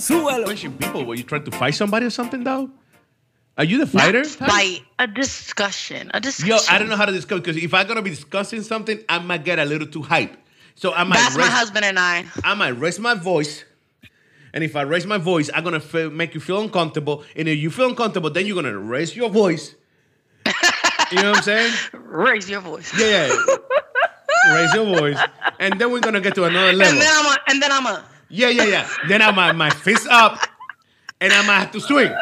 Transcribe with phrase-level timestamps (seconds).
[0.00, 0.46] Súbalo.
[0.46, 2.70] Punching people, were you trying to fight somebody or something, though?
[3.58, 4.20] Are you the fighter?
[4.22, 6.48] Not fight, a discussion, a discussion.
[6.48, 9.18] Yo, I don't know how to discuss because if I'm gonna be discussing something, I
[9.18, 10.34] might get a little too hype.
[10.76, 12.24] So I might That's my raise, husband and I.
[12.42, 13.64] I might raise my voice,
[14.54, 17.22] and if I raise my voice, I'm gonna feel, make you feel uncomfortable.
[17.36, 19.74] And if you feel uncomfortable, then you're gonna raise your voice.
[20.46, 21.74] you know what I'm saying?
[21.92, 22.98] Raise your voice.
[22.98, 24.54] Yeah, yeah.
[24.54, 25.18] raise your voice,
[25.58, 26.94] and then we're gonna get to another level.
[26.94, 28.04] And then I'm a, and then I'm a.
[28.30, 28.88] Yeah, yeah, yeah.
[29.08, 30.38] Then I might my fist up,
[31.20, 32.12] and I might have to swing.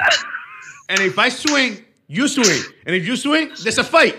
[0.89, 2.63] And if I swing, you swing.
[2.87, 4.17] And if you swing, there's a fight.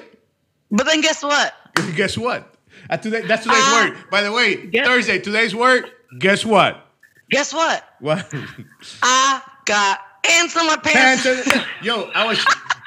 [0.72, 1.54] But then guess what?
[1.96, 2.54] Guess what?
[2.90, 3.98] Uh, today, that's today's Uh, word.
[4.12, 5.90] By the way, guess- Thursday, today's word.
[6.20, 6.86] Guess what?
[7.32, 7.84] Guess what?
[8.00, 8.32] What?
[9.04, 11.24] I got ants in my pants.
[11.24, 11.66] pants.
[11.82, 12.38] Yo, I was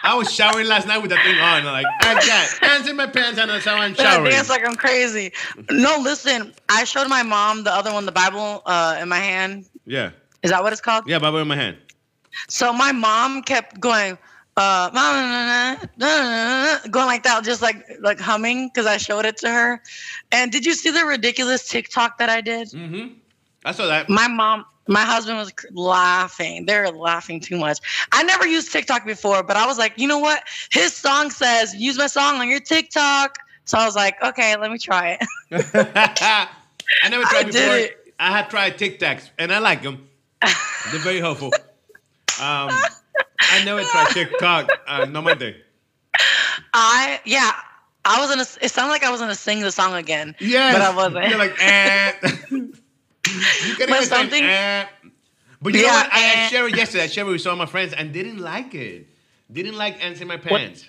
[0.04, 1.64] I was showering last night with that thing on.
[1.64, 4.30] Like I got pants in my pants, and that's how I'm I showering.
[4.32, 5.32] dance like I'm crazy.
[5.70, 6.52] No, listen.
[6.68, 9.66] I showed my mom the other one, the Bible, uh, in my hand.
[9.86, 10.10] Yeah,
[10.42, 11.04] Is that what it's called?
[11.06, 11.76] yeah, Bible in my hand.
[12.48, 14.16] So my mom kept going,
[14.56, 14.88] uh,
[16.90, 19.82] going like that, just like like humming because I showed it to her.
[20.30, 22.68] And did you see the ridiculous TikTok that I did?
[22.70, 23.14] Mm-hmm.
[23.64, 24.08] I saw that.
[24.08, 26.66] My mom, my husband was laughing.
[26.66, 27.78] They're laughing too much.
[28.12, 30.42] I never used TikTok before, but I was like, you know what?
[30.70, 33.38] His song says use my song on your TikTok.
[33.64, 35.26] So I was like, okay, let me try it.
[37.04, 37.76] I never tried I before.
[37.76, 38.14] it.
[38.18, 40.08] I had tried Tic Tacs, and I like them.
[40.90, 41.52] They're very helpful.
[42.40, 42.70] Um,
[43.40, 44.70] I never tried TikTok.
[44.86, 45.54] Uh, no, my thing.
[46.74, 47.52] I yeah,
[48.04, 48.46] I was gonna.
[48.60, 50.34] It sounded like I was gonna sing the song again.
[50.40, 50.74] Yes.
[50.74, 51.28] but I wasn't.
[51.28, 52.12] You're like, eh.
[53.26, 54.86] you can But even something- eh.
[55.60, 56.12] But you know Yeah, what?
[56.12, 56.48] I, I eh.
[56.48, 57.04] shared it yesterday.
[57.04, 59.06] I shared it with some of my friends and didn't like it.
[59.50, 60.88] Didn't like ants in my pants.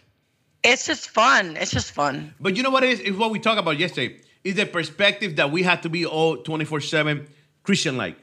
[0.64, 1.58] It's just fun.
[1.58, 2.34] It's just fun.
[2.40, 3.00] But you know what it is?
[3.02, 4.20] Is what we talked about yesterday.
[4.44, 7.28] Is the perspective that we have to be all 24-7
[7.64, 8.18] Christian like.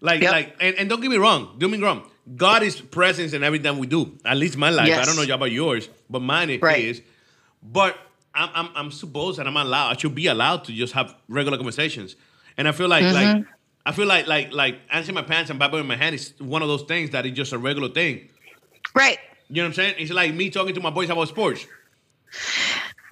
[0.00, 0.32] Like, Yep.
[0.32, 2.10] like, and, and don't get me wrong, don't get me wrong.
[2.34, 4.18] God is presence in everything we do.
[4.24, 4.90] At least my life.
[4.92, 6.82] I don't know about yours, but mine it Right.
[6.84, 7.00] is.
[7.62, 7.96] But
[8.34, 9.90] I'm, I'm, I'm supposed and I'm allowed.
[9.92, 12.16] I should be allowed to just have regular conversations.
[12.58, 13.50] And I feel like, like, Mm-hmm.
[13.84, 16.60] I feel like, like, like, answering my pants and Bible in my hand is one
[16.60, 18.28] of those things that is just a regular thing.
[18.94, 19.18] Right.
[19.48, 19.94] You know what I'm saying?
[19.98, 21.64] It's like me talking to my boys about sports.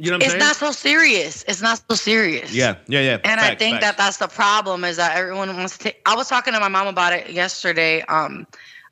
[0.00, 0.38] You know what I'm It's saying?
[0.40, 1.44] not so serious.
[1.46, 2.52] It's not so serious.
[2.52, 3.18] yeah, yeah, yeah.
[3.24, 3.84] And I think facts.
[3.84, 6.02] that that's the problem is that everyone wants to take.
[6.06, 8.00] I was talking to my mom about it yesterday.
[8.02, 8.44] Um,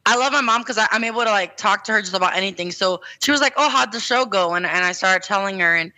[0.06, 2.70] I love my mom because I'm able to like talk to her just about anything.
[2.70, 5.74] So she was like, "Oh, how'd the show go?" And and I started telling her,
[5.74, 5.90] and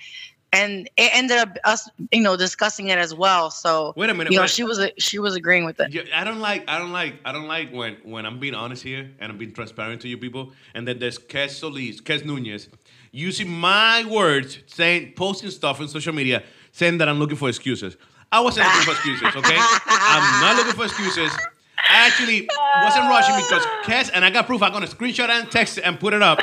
[0.55, 3.51] and it ended up us, you know, discussing it as well.
[3.51, 5.93] So Wait a minute, you know, she was she was agreeing with it.
[5.93, 8.83] Yeah, I don't like I don't like I don't like when when I'm being honest
[8.83, 12.69] here and I'm being transparent to you people and then there's Kes Solis, Kes Nunez
[13.11, 17.97] using my words saying posting stuff on social media saying that I'm looking for excuses.
[18.31, 19.57] I wasn't looking for excuses, okay?
[19.59, 21.31] I'm not looking for excuses.
[21.79, 22.49] I actually
[22.83, 24.63] wasn't rushing because Kes and I got proof.
[24.63, 26.41] I'm gonna screenshot and text it and put it up.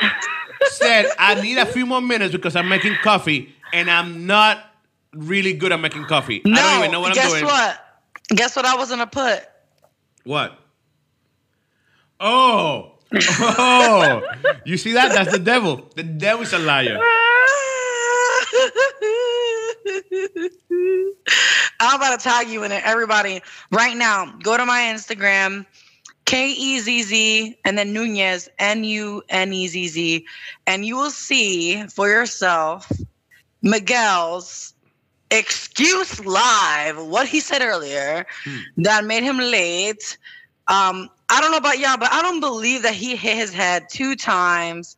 [0.70, 4.64] Said I need a few more minutes because I'm making coffee and I'm not
[5.14, 6.42] really good at making coffee.
[6.44, 7.44] I don't even know what I'm guess doing.
[7.44, 7.78] what?
[8.28, 9.42] Guess what I was gonna put.
[10.24, 10.58] What?
[12.20, 12.92] Oh.
[13.14, 14.22] Oh.
[14.64, 15.12] you see that?
[15.12, 15.90] That's the devil.
[15.96, 16.98] The devil's a liar.
[21.80, 22.82] I'm about to tag you in it.
[22.86, 25.66] Everybody, right now, go to my Instagram,
[26.24, 30.24] K E Z Z, and then Nunez, N U N E Z Z,
[30.66, 32.90] and you will see for yourself
[33.62, 34.74] Miguel's
[35.30, 38.26] excuse live, what he said earlier
[38.76, 40.18] that made him late.
[40.68, 43.86] Um, I don't know about y'all, but I don't believe that he hit his head
[43.90, 44.96] two times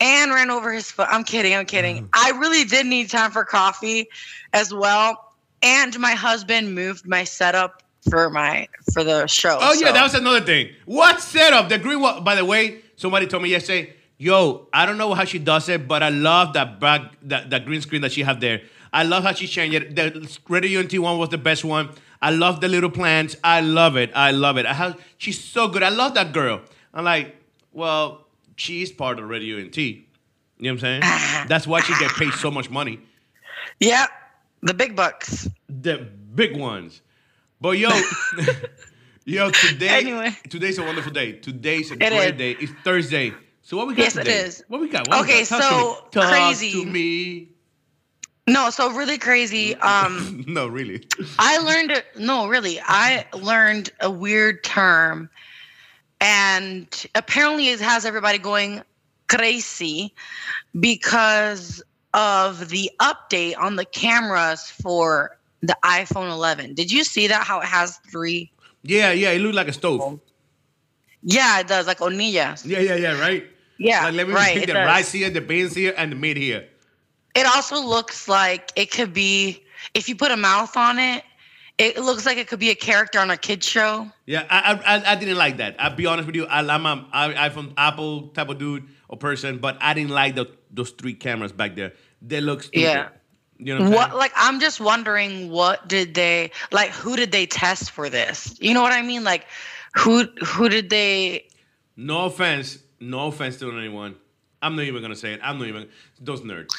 [0.00, 1.08] and ran over his foot.
[1.10, 1.54] I'm kidding.
[1.54, 2.08] I'm kidding.
[2.12, 4.08] I really did need time for coffee
[4.52, 5.32] as well.
[5.62, 9.58] And my husband moved my setup for my for the show.
[9.60, 10.70] Oh yeah, that was another thing.
[10.84, 11.68] What setup?
[11.68, 12.22] The green one.
[12.24, 13.94] By the way, somebody told me yesterday.
[14.18, 17.66] Yo, I don't know how she does it, but I love that back that, that
[17.66, 18.62] green screen that she have there.
[18.92, 19.94] I love how she changed it.
[19.96, 21.90] The Radio Únete one was the best one.
[22.22, 23.36] I love the little plants.
[23.44, 24.10] I love it.
[24.14, 24.64] I love it.
[24.64, 25.82] I have, she's so good.
[25.82, 26.62] I love that girl.
[26.94, 27.36] I'm like,
[27.72, 28.26] well,
[28.56, 29.76] she's part of Radio Únete.
[29.86, 30.02] You
[30.62, 31.00] know what I'm saying?
[31.48, 33.00] That's why she get paid so much money.
[33.80, 34.08] Yep.
[34.62, 35.46] The big bucks.
[35.68, 35.98] the
[36.34, 37.02] big ones.
[37.60, 37.90] But yo,
[39.26, 40.30] Yo, today, Anyway.
[40.48, 41.32] today's a wonderful day.
[41.32, 42.38] Today's a It great is.
[42.38, 42.50] day.
[42.60, 43.34] It's Thursday.
[43.66, 44.42] So what we got Yes, it today?
[44.44, 44.64] is.
[44.68, 45.08] What we got?
[45.08, 45.48] What we Okay, got?
[45.48, 46.28] Talk so to.
[46.28, 46.70] Crazy.
[46.70, 47.48] to me.
[48.46, 49.74] No, so really crazy.
[49.82, 51.04] Um, no, really.
[51.40, 55.28] I learned no, really, I learned a weird term,
[56.20, 56.86] and
[57.16, 58.82] apparently it has everybody going
[59.28, 60.14] crazy
[60.78, 61.82] because
[62.14, 66.74] of the update on the cameras for the iPhone 11.
[66.74, 67.42] Did you see that?
[67.42, 68.48] How it has three?
[68.84, 69.30] Yeah, yeah.
[69.32, 70.20] It looked like a stove.
[71.24, 72.64] Yeah, it does, like onillas.
[72.64, 73.20] Yeah, yeah, yeah.
[73.20, 73.55] Right.
[73.78, 74.54] Yeah, Like let me right.
[74.56, 74.86] pick the does.
[74.86, 76.66] rice here, the beans here, and the meat here.
[77.34, 79.62] It also looks like it could be
[79.94, 81.22] if you put a mouth on it.
[81.78, 84.10] It looks like it could be a character on a kids show.
[84.24, 85.76] Yeah, I, I, I- I didn't like that.
[85.78, 86.46] I'll be honest with you.
[86.46, 90.36] I, I'm a I- iPhone Apple type of dude or person, but I didn't like
[90.36, 91.92] the, those three cameras back there.
[92.22, 92.80] They look stupid.
[92.80, 93.08] Yeah.
[93.58, 97.44] You know what What like I'm just wondering what did they like who did they
[97.46, 98.54] test for this?
[98.60, 99.22] You know what I mean?
[99.24, 99.44] Like
[99.96, 101.46] who who did they
[101.96, 102.78] No offense.
[103.00, 104.16] No offense to anyone.
[104.62, 105.40] I'm not even gonna say it.
[105.42, 105.88] I'm not even
[106.20, 106.70] those nerds.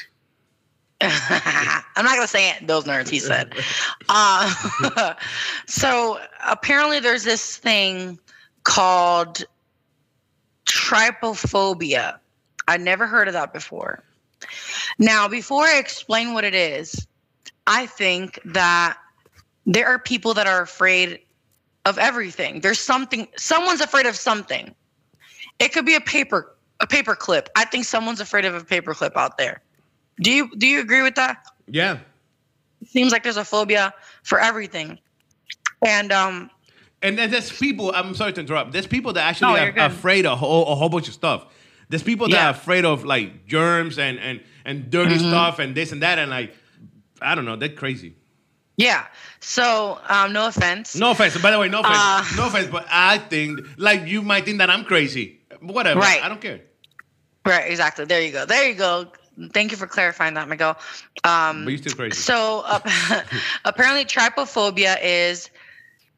[1.01, 3.53] I'm not gonna say it, those nerds, he said.
[4.09, 5.13] Uh,
[5.67, 6.17] so
[6.47, 8.17] apparently there's this thing
[8.63, 9.43] called
[10.65, 12.17] trypophobia.
[12.69, 14.01] I never heard of that before.
[14.97, 17.05] Now, before I explain what it is,
[17.65, 18.97] I think that
[19.65, 21.19] there are people that are afraid
[21.85, 22.61] of everything.
[22.61, 24.73] There's something someone's afraid of something.
[25.59, 27.49] It could be a paper a paper clip.
[27.55, 29.61] I think someone's afraid of a paper clip out there.
[30.21, 31.45] Do you do you agree with that?
[31.67, 31.97] Yeah.
[32.81, 33.93] It seems like there's a phobia
[34.23, 34.99] for everything.
[35.85, 36.49] And um
[37.01, 37.91] And then there's people.
[37.95, 38.71] I'm sorry to interrupt.
[38.71, 41.45] There's people that actually No, are afraid of a whole, a whole bunch of stuff.
[41.89, 42.47] There's people that Yeah.
[42.47, 45.27] are afraid of like germs and and and dirty Mm-hmm.
[45.29, 46.53] stuff and this and that and like
[47.21, 47.55] I don't know.
[47.55, 48.15] They're crazy.
[48.77, 49.05] yeah.
[49.39, 50.95] So um no offense.
[50.95, 51.35] No offense.
[51.41, 51.97] By the way, no offense.
[51.97, 52.67] Uh, no offense.
[52.67, 55.36] But I think like you might think that I'm crazy.
[55.61, 55.99] Whatever.
[55.99, 56.23] Right.
[56.23, 56.61] I don't care.
[57.45, 58.05] Right, exactly.
[58.05, 58.45] There you go.
[58.45, 59.07] There you go.
[59.53, 60.77] Thank you for clarifying that, Miguel.
[61.23, 62.15] Um But you're still crazy.
[62.15, 62.79] So uh,
[63.65, 65.49] apparently, trypophobia is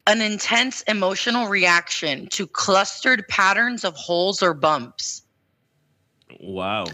[0.07, 5.21] an intense emotional reaction to clustered patterns of holes or bumps.
[6.39, 6.86] Wow.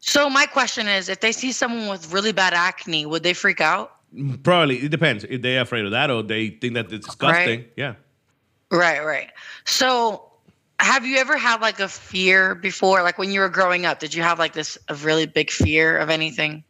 [0.00, 3.60] So my question is, if they see someone with really bad acne, would they freak
[3.60, 3.92] out?
[4.42, 7.60] Probably it depends if they're afraid of that or they think that it's disgusting.
[7.60, 7.72] Right.
[7.76, 7.94] Yeah.
[8.70, 9.30] Right, right.
[9.64, 10.25] So
[10.78, 13.02] have you ever had like a fear before?
[13.02, 15.96] Like when you were growing up, did you have like this a really big fear
[15.98, 16.64] of anything?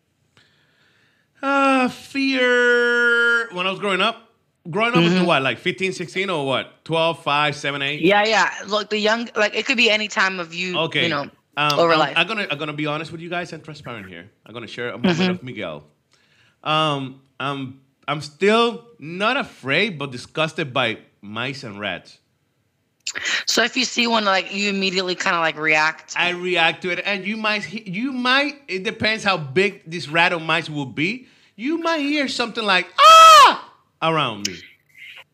[1.42, 3.48] Uh, fear.
[3.52, 4.32] When I was growing up,
[4.70, 6.84] growing up was what, like 15, 16 or what?
[6.84, 8.00] 12, 5, 7, 8?
[8.00, 8.50] Yeah, yeah.
[8.66, 11.04] Look, the young, like it could be any time of you, Okay.
[11.04, 12.14] you know, um, over I'm, life.
[12.16, 14.30] I'm gonna I'm gonna be honest with you guys and transparent here.
[14.44, 15.30] I'm gonna share a moment Mm-hmm.
[15.30, 15.84] of Miguel.
[16.64, 22.18] Um, I'm I'm still not afraid, but disgusted by mice and rats.
[23.56, 26.12] So if you see one, like you immediately kind of like react.
[26.14, 30.34] I react to it, and you might you might it depends how big this rat
[30.34, 31.26] or mice will be.
[31.54, 33.72] You might hear something like ah
[34.02, 34.58] around me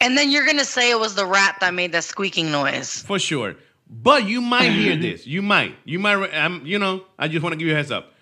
[0.00, 3.02] And then you're gonna say it was the rat that made that squeaking noise.
[3.02, 3.56] for sure.
[3.90, 5.26] But you might hear this.
[5.26, 5.74] You might.
[5.84, 6.32] You might.
[6.32, 7.02] Um, you know.
[7.19, 8.12] I just want to give you a heads up.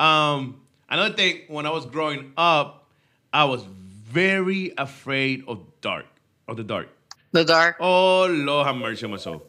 [0.00, 1.42] Um, another thing.
[1.46, 2.88] When I was growing up,
[3.32, 6.06] I was very afraid of dark.
[6.48, 6.88] Of the dark.
[7.34, 7.78] The dark.
[7.80, 9.42] Oh Lord, have mercy on my soul.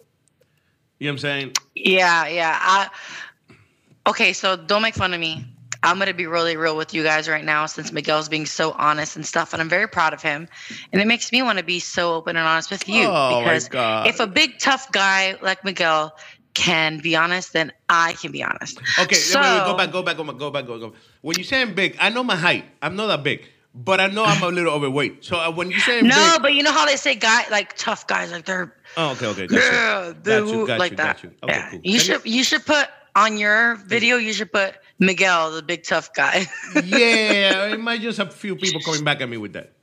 [0.98, 1.54] You know what I'm saying?
[1.76, 2.58] Yeah, yeah.
[2.60, 2.90] I,
[4.08, 5.46] okay, so don't make fun of me.
[5.84, 9.16] I'm gonna be really real with you guys right now, since Miguel's being so honest
[9.16, 10.48] and stuff, and I'm very proud of him.
[10.92, 13.70] And it makes me want to be so open and honest with you Oh, because
[13.72, 16.18] if a big tough guy like Miguel
[16.56, 18.80] can be honest, then I can be honest.
[18.98, 21.00] Okay, so, wait, wait, go back, go back, go back, go back, go back.
[21.22, 22.66] When you say I'm big, I know my height.
[22.82, 25.26] I'm not that big, but I know I'm a little overweight.
[25.26, 27.76] So uh, when you say No, big, but you know how they say guy like
[27.78, 31.16] tough guys like they're oh, okay, okay, yeah, you, got you, got like you, that.
[31.16, 31.32] got you.
[31.44, 31.70] Okay, yeah.
[31.72, 31.82] cool.
[31.84, 34.18] You Can should you should put on your video.
[34.18, 36.46] You should put Miguel, the big tough guy.
[36.76, 39.74] yeah, it might just have a few people coming back at me with that.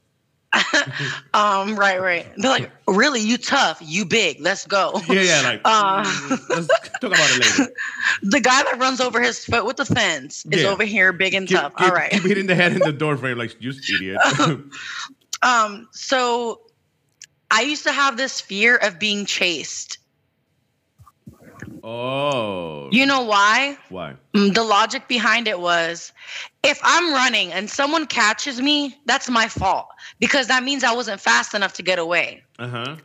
[1.34, 2.26] um, right, right.
[2.36, 4.40] They're like, really, you tough, you big.
[4.40, 5.00] Let's go.
[5.08, 6.04] Yeah, yeah, like Uh,
[6.50, 6.68] let's
[7.00, 7.62] talk about it later.
[8.22, 10.70] the guy that runs over his foot with the fence is Yeah.
[10.70, 11.72] over here, big and Keep, tough.
[11.76, 12.10] keep, All right.
[12.10, 14.20] keep hitting the head in the door frame like you idiot.
[15.42, 16.60] Um, so
[17.50, 19.98] I used to have this fear of being chased.
[21.82, 23.76] Oh, You know why?
[23.88, 24.14] why?
[24.34, 26.12] Mm, The logic behind it was
[26.62, 29.88] if I'm running and someone catches me, that's my fault
[30.20, 32.42] because that means I wasn't fast enough to get away.
[32.58, 32.96] Uh huh.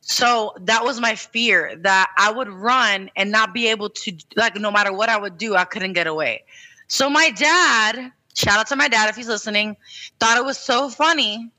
[0.00, 4.54] So that was my fear that I would run and not be able to, like,
[4.56, 6.44] no matter what I would do, I couldn't get away.
[6.86, 9.76] So my dad, shout out to my dad if he's listening,
[10.20, 11.50] thought it was so funny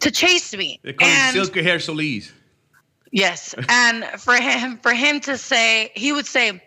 [0.00, 0.78] to chase me.
[0.82, 2.32] They call him And silky hair Solis.
[3.12, 6.62] Yes, and for him, for him to say, he would say,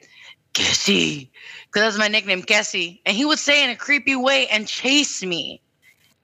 [0.53, 1.31] "Cassie,"
[1.67, 5.23] because that's my nickname, Cassie, and he would say in a creepy way and chase
[5.23, 5.61] me,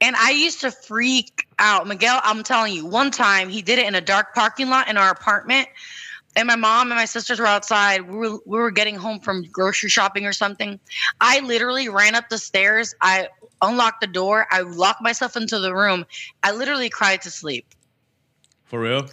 [0.01, 1.87] and I used to freak out.
[1.87, 4.97] Miguel, I'm telling you, one time he did it in a dark parking lot in
[4.97, 5.67] our apartment.
[6.35, 8.07] And my mom and my sisters were outside.
[8.07, 10.79] We were, we were getting home from grocery shopping or something.
[11.19, 12.93] I literally ran up the stairs.
[13.01, 13.29] I
[13.61, 14.47] unlocked the door.
[14.51, 16.05] I locked myself into the room.
[16.43, 17.65] I literally cried to sleep.
[18.65, 19.09] For real?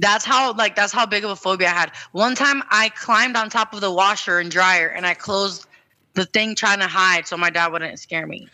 [0.00, 1.92] That's how like that's how big of a phobia I had.
[2.12, 5.66] One time I climbed on top of the washer and dryer and I closed
[6.14, 8.48] the thing trying to hide so my dad wouldn't scare me.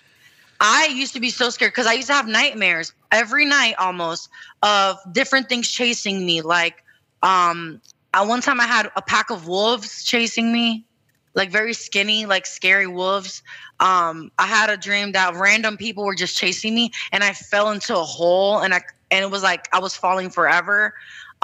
[0.61, 4.31] I used to be so scared because I used to have nightmares every night almost
[4.63, 6.41] of different things chasing me.
[6.41, 6.83] Like
[7.23, 7.81] um
[8.15, 10.87] at one time I had a pack of wolves chasing me,
[11.35, 13.43] like very skinny, like scary wolves.
[13.81, 17.71] Um, I had a dream that random people were just chasing me and I fell
[17.71, 20.95] into a hole and I and it was like I was falling forever.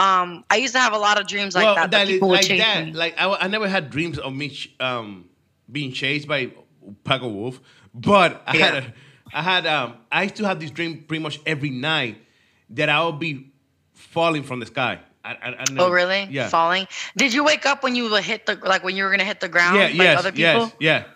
[0.01, 1.91] Um, I used to have a lot of dreams like well, that.
[1.91, 2.87] that is- people like chase that.
[2.87, 2.93] me.
[2.93, 5.29] Like I, I never had dreams of me ch- um,
[5.71, 6.51] being chased by a
[7.05, 7.61] pack of wolf,
[7.95, 8.91] but I had Yeah.
[9.35, 12.17] a, I had um, I used to have this dream pretty much every night
[12.71, 13.53] that I would be
[13.95, 15.01] falling from the sky.
[15.23, 16.27] I, I, I Oh really?
[16.31, 16.49] Yeah.
[16.49, 16.87] Falling?
[17.17, 19.49] Did you wake up when you hit the like when you were gonna hit the
[19.49, 19.83] ground Yeah.
[19.85, 20.19] like yes.
[20.19, 20.73] other people?
[20.81, 21.07] Yes.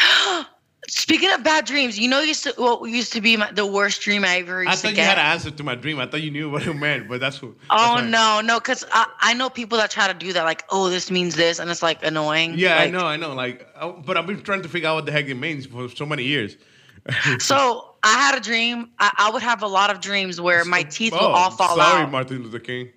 [0.00, 0.44] Yeah.
[0.92, 4.00] Speaking of bad dreams, you know used to what used to be my, the worst
[4.02, 5.06] dream I ever used I to thought you get.
[5.16, 6.00] had an answer to my dream.
[6.00, 7.52] I thought you knew what it meant, but that's what.
[7.70, 10.64] Oh that's no, no, because I, I know people that try to do that, like,
[10.70, 12.54] oh, this means this, and it's like annoying.
[12.58, 13.34] Yeah, I know, I know.
[13.34, 15.88] Like, I, but I've been trying to figure out what the heck it means for
[15.88, 16.56] so many years.
[17.38, 18.90] So I had a dream.
[18.98, 21.80] I, I would have a lot of dreams where my teeth Oh, all fall sorry,
[21.80, 21.92] out.
[21.92, 22.90] Sorry, Martin Luther King.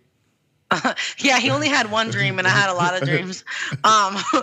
[1.20, 3.44] yeah, he only had one dream, and I had a lot of dreams.
[3.84, 4.16] Um,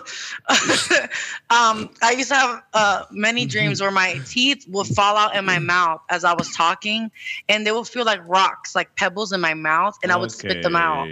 [1.50, 5.44] um, I used to have uh, many dreams where my teeth would fall out in
[5.44, 7.10] my mouth as I was talking,
[7.48, 10.62] and they would feel like rocks, like pebbles in my mouth, and I would spit
[10.62, 11.08] them out.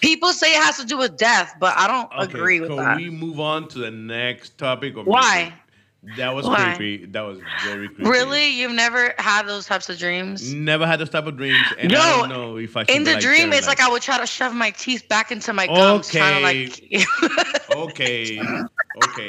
[0.00, 2.76] People say it has to do with death, but I don't Okay, agree with can
[2.76, 2.96] that.
[2.96, 4.96] we move on to the next topic?
[4.96, 5.54] Of Why?
[6.16, 6.74] That was Why?
[6.74, 7.06] creepy.
[7.06, 8.08] That was very creepy.
[8.08, 10.52] Really, you've never had those types of dreams?
[10.52, 13.14] Never had those type of dreams, and No, I don't know if I In the
[13.14, 16.08] like, dream, it's like I would try to shove my teeth back into my gums,
[16.08, 17.06] trying to like.
[17.74, 18.38] okay,
[19.04, 19.28] okay.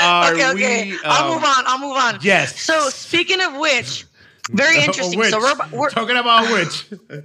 [0.00, 0.90] Are okay, okay.
[0.92, 1.64] we, I'll um, move on.
[1.66, 2.18] I'll move on.
[2.22, 2.60] Yes.
[2.60, 4.06] So speaking of which,
[4.50, 5.22] very interesting.
[5.24, 6.90] So we're, we're talking about which.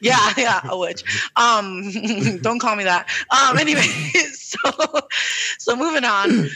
[0.00, 1.04] yeah, yeah, a witch.
[1.36, 3.08] Um, don't call me that.
[3.30, 3.82] Um, anyway,
[4.32, 4.58] so
[5.58, 6.48] so moving on.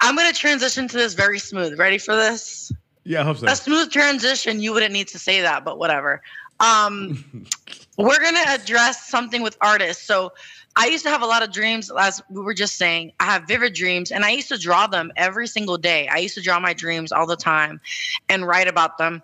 [0.00, 1.78] I'm gonna transition to this very smooth.
[1.78, 2.72] Ready for this?
[3.04, 3.46] yeah, I hope so.
[3.46, 4.60] A smooth transition.
[4.60, 6.22] You wouldn't need to say that, but whatever.
[6.60, 7.24] Um,
[7.98, 10.06] we're gonna address something with artists.
[10.06, 10.32] So
[10.76, 13.12] I used to have a lot of dreams, as we were just saying.
[13.20, 16.08] I have vivid dreams, and I used to draw them every single day.
[16.08, 17.80] I used to draw my dreams all the time
[18.28, 19.22] and write about them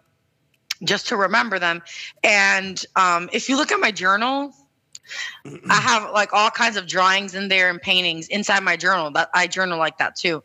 [0.84, 1.82] just to remember them.
[2.22, 4.52] And um, if you look at my journal,
[5.44, 9.10] I have like all kinds of drawings in there and paintings inside my journal.
[9.12, 10.42] That I journal like that too.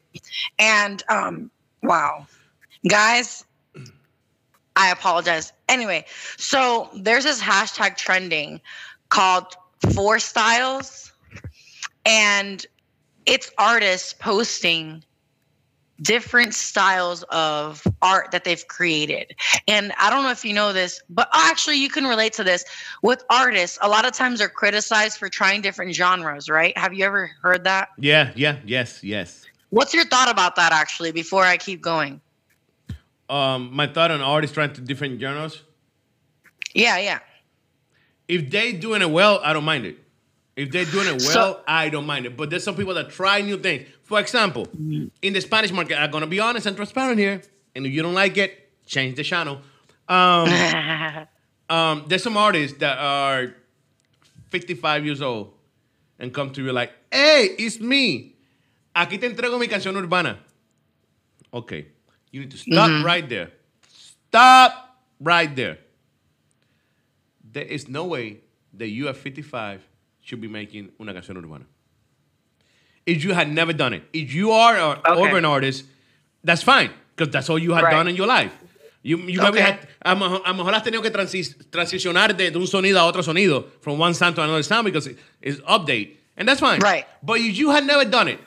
[0.60, 1.51] And um,
[1.82, 2.27] wow,
[2.88, 3.46] guys,
[4.75, 5.53] I apologize.
[5.70, 6.06] Anyway,
[6.38, 8.62] so there's this hashtag trending
[9.10, 9.56] called
[9.94, 11.12] Four Styles,
[12.06, 12.65] and
[13.25, 15.03] it's artists posting
[16.01, 19.36] different styles of art that they've created.
[19.67, 22.65] And I don't know if you know this, but actually you can relate to this.
[23.01, 26.77] With artists, a lot of times they're criticized for trying different genres, right?
[26.77, 27.89] Have you ever heard that?
[27.98, 29.46] yeah, yeah, yes, yes.
[29.70, 32.20] What's your thought about that actually before I keep going?
[33.29, 35.62] Um, my thought on artists trying to different genres.
[36.74, 37.20] Yeah, yeah.
[38.27, 39.98] If they doing it well, I don't mind it.
[40.55, 42.36] If they're doing it well, So- I don't mind it.
[42.36, 43.88] But there's some people that try new things.
[44.03, 44.67] For example,
[45.22, 47.41] in the Spanish market, I'm gonna be honest and transparent here.
[47.75, 49.62] And if you don't like it, change the channel.
[50.10, 50.50] Um,
[51.70, 53.55] um, there's some artists that are
[54.50, 55.53] 55 years old
[56.20, 58.36] and come to you like, hey, it's me.
[58.93, 60.38] Aquí te entrego mi canción urbana.
[61.53, 61.86] Okay.
[62.31, 63.51] You need to stop right there.
[63.88, 65.77] Stop right there.
[67.43, 68.39] There is no way
[68.74, 69.81] that you are 55
[70.32, 71.66] should be making una canción urbana.
[73.06, 75.22] If you had never done it, if you are an Okay.
[75.30, 75.84] urban artist,
[76.42, 77.92] that's fine, because that's all you had Right.
[77.92, 78.54] done in your life.
[79.04, 79.62] You, you maybe Okay.
[79.62, 82.98] had, a, lo a lo mejor has tenido que transi- transicionar de, de un sonido
[83.00, 86.62] a otro sonido, from one sound to another sound, because it- it's update, and that's
[86.62, 86.80] fine.
[86.80, 87.06] Right.
[87.22, 88.40] But if you had never done it,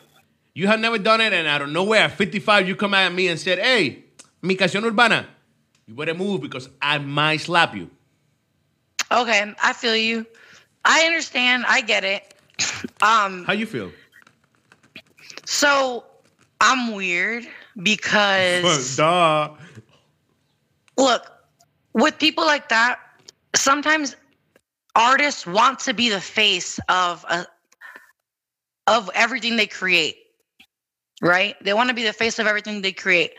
[0.54, 3.28] you had never done it, and out of nowhere, at 55, you come at me
[3.28, 4.04] and said, hey,
[4.40, 5.26] mi canción urbana,
[5.86, 7.90] you better move because I might slap you.
[9.10, 10.24] okay, I feel you.
[10.84, 11.64] I understand.
[11.66, 12.34] I get it.
[13.02, 13.90] Um, How you feel?
[15.44, 16.04] so
[16.60, 17.46] I'm weird
[17.82, 19.50] because Duh.
[20.96, 21.30] look,
[21.92, 22.98] with people like that,
[23.54, 24.16] sometimes
[24.94, 27.46] artists want to be the face of a
[28.86, 30.16] of everything they create.
[31.22, 31.56] Right?
[31.62, 33.32] They want to be the face of everything they create.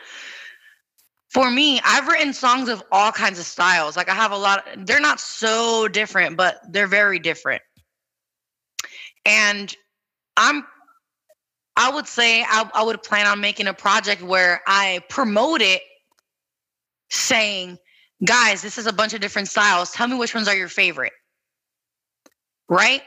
[1.36, 3.94] For me, I've written songs of all kinds of styles.
[3.94, 7.60] Like I have a lot they're not so different, but they're very different.
[9.26, 9.76] And
[10.38, 10.64] I'm
[11.76, 15.82] I would say I, I would plan on making a project where I promote it
[17.10, 17.76] saying,
[18.24, 19.90] guys, this is a bunch of different styles.
[19.90, 21.12] Tell me which ones are your favorite.
[22.66, 23.02] Right?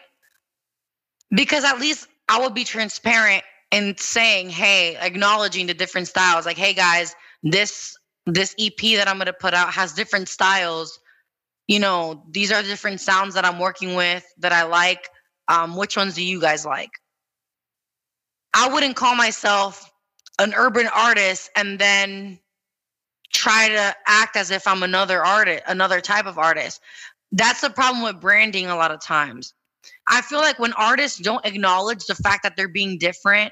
[1.32, 6.46] Because at least I would be transparent in saying, hey, acknowledging the different styles.
[6.46, 7.98] Like, hey guys, this
[8.34, 11.00] this EP that I'm gonna put out has different styles.
[11.68, 15.08] You know, these are different sounds that I'm working with that I like.
[15.48, 16.92] Um, which ones do you guys like?
[18.54, 19.92] I wouldn't call myself
[20.40, 22.40] an urban artist and then
[23.34, 26.82] try to act as if I'm another artist, another type of artist.
[27.32, 29.54] That's the problem with branding a lot of times.
[30.08, 33.52] I feel like when artists don't acknowledge the fact that they're being different,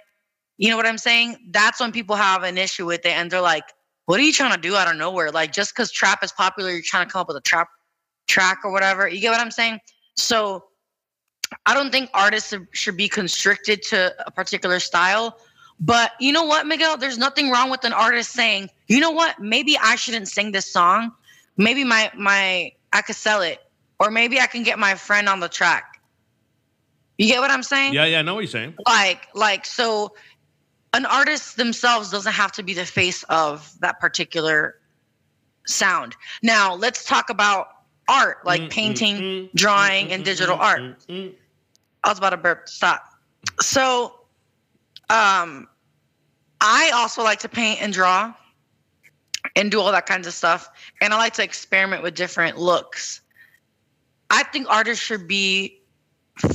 [0.57, 1.37] you know what I'm saying?
[1.51, 3.65] That's when people have an issue with it and they're like,
[4.07, 5.31] what are you trying to do out of nowhere?
[5.31, 7.67] Like just because trap is popular, you're trying to come up with a trap
[8.25, 9.07] track or whatever.
[9.07, 9.81] You get what I'm saying?
[10.15, 10.63] So
[11.65, 15.37] I don't think artists should be constricted to a particular style.
[15.81, 16.95] But you know what, Miguel?
[16.95, 20.65] There's nothing wrong with an artist saying, you know what, maybe I shouldn't sing this
[20.65, 21.11] song.
[21.57, 23.59] Maybe my my I could sell it.
[23.99, 25.99] Or maybe I can get my friend on the track.
[27.17, 27.93] You get what I'm saying?
[27.93, 28.75] Yeah, yeah, I know what you're saying.
[28.85, 30.13] Like, like so
[30.93, 34.79] an artist themselves doesn't have to be the face of that particular
[35.65, 36.15] sound.
[36.41, 37.67] Now, let's talk about
[38.07, 41.05] art, like mm, painting, mm, mm, drawing, and digital art.
[41.09, 42.69] I was about to burp.
[42.69, 43.03] Stop.
[43.59, 44.21] So,
[45.09, 45.67] um,
[46.61, 48.33] I also like to paint and draw
[49.55, 50.69] and do all that kinds of stuff.
[51.01, 53.21] And I like to experiment with different looks.
[54.29, 55.81] I think artists should be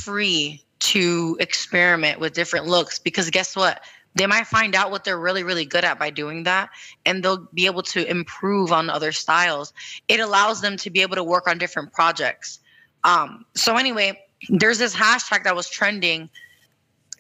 [0.01, 3.83] free to experiment with different looks because guess what?
[4.15, 6.71] They might find out what they're really really good at by doing that
[7.07, 9.73] and they'll be able to improve on other styles.
[10.09, 12.61] It allows them to be able to work on different projects.
[13.05, 16.29] Um, so anyway there's this hashtag that was trending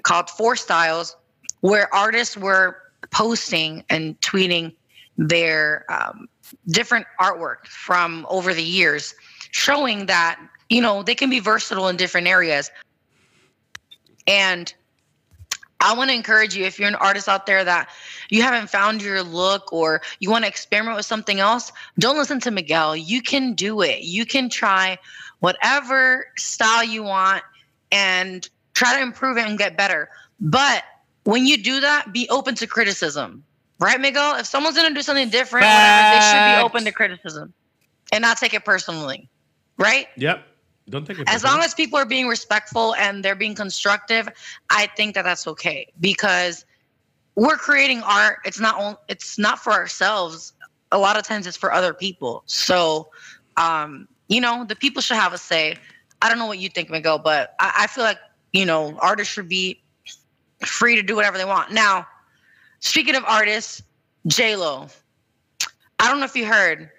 [0.03, 1.17] called four styles
[1.61, 2.77] where artists were
[3.11, 4.75] posting and tweeting
[5.17, 6.29] their um,
[6.69, 9.15] different artwork from over the years
[9.53, 12.71] showing that you know they can be versatile in different areas.
[14.27, 14.73] And
[15.83, 17.90] I want to encourage you if you're an artist out there that
[18.31, 22.40] you haven't found your look or you want to experiment with something else, don't listen
[22.40, 22.97] to Miguel.
[22.97, 24.03] You can do it.
[24.03, 24.99] You can try
[25.40, 27.42] whatever style you want
[27.90, 30.09] and try to improve it and get better.
[30.40, 30.85] But
[31.25, 33.45] when you do that, be open to criticism.
[33.79, 34.37] Right, Miguel?
[34.37, 37.53] If someone's going to do something different, whatever, they should be open to criticism
[38.12, 39.29] and not take it personally.
[39.77, 40.07] Right?
[40.16, 40.47] Yep.
[40.88, 41.29] Don't take it.
[41.29, 44.29] As long as people are being respectful and they're being constructive,
[44.71, 46.64] I think that that's okay because
[47.35, 48.38] we're creating art.
[48.45, 50.53] It's not only it's not for ourselves.
[50.90, 52.42] A lot of times it's for other people.
[52.47, 53.09] So,
[53.57, 55.77] um, you know, the people should have a say.
[56.21, 58.18] I don't know what you think, Miguel, but I, I feel like
[58.53, 59.83] you know artists should be
[60.64, 61.73] free to do whatever they want.
[61.73, 62.07] Now,
[62.81, 63.83] speaking of artists,
[64.27, 64.88] J Lo.
[65.99, 66.90] I don't know if you heard.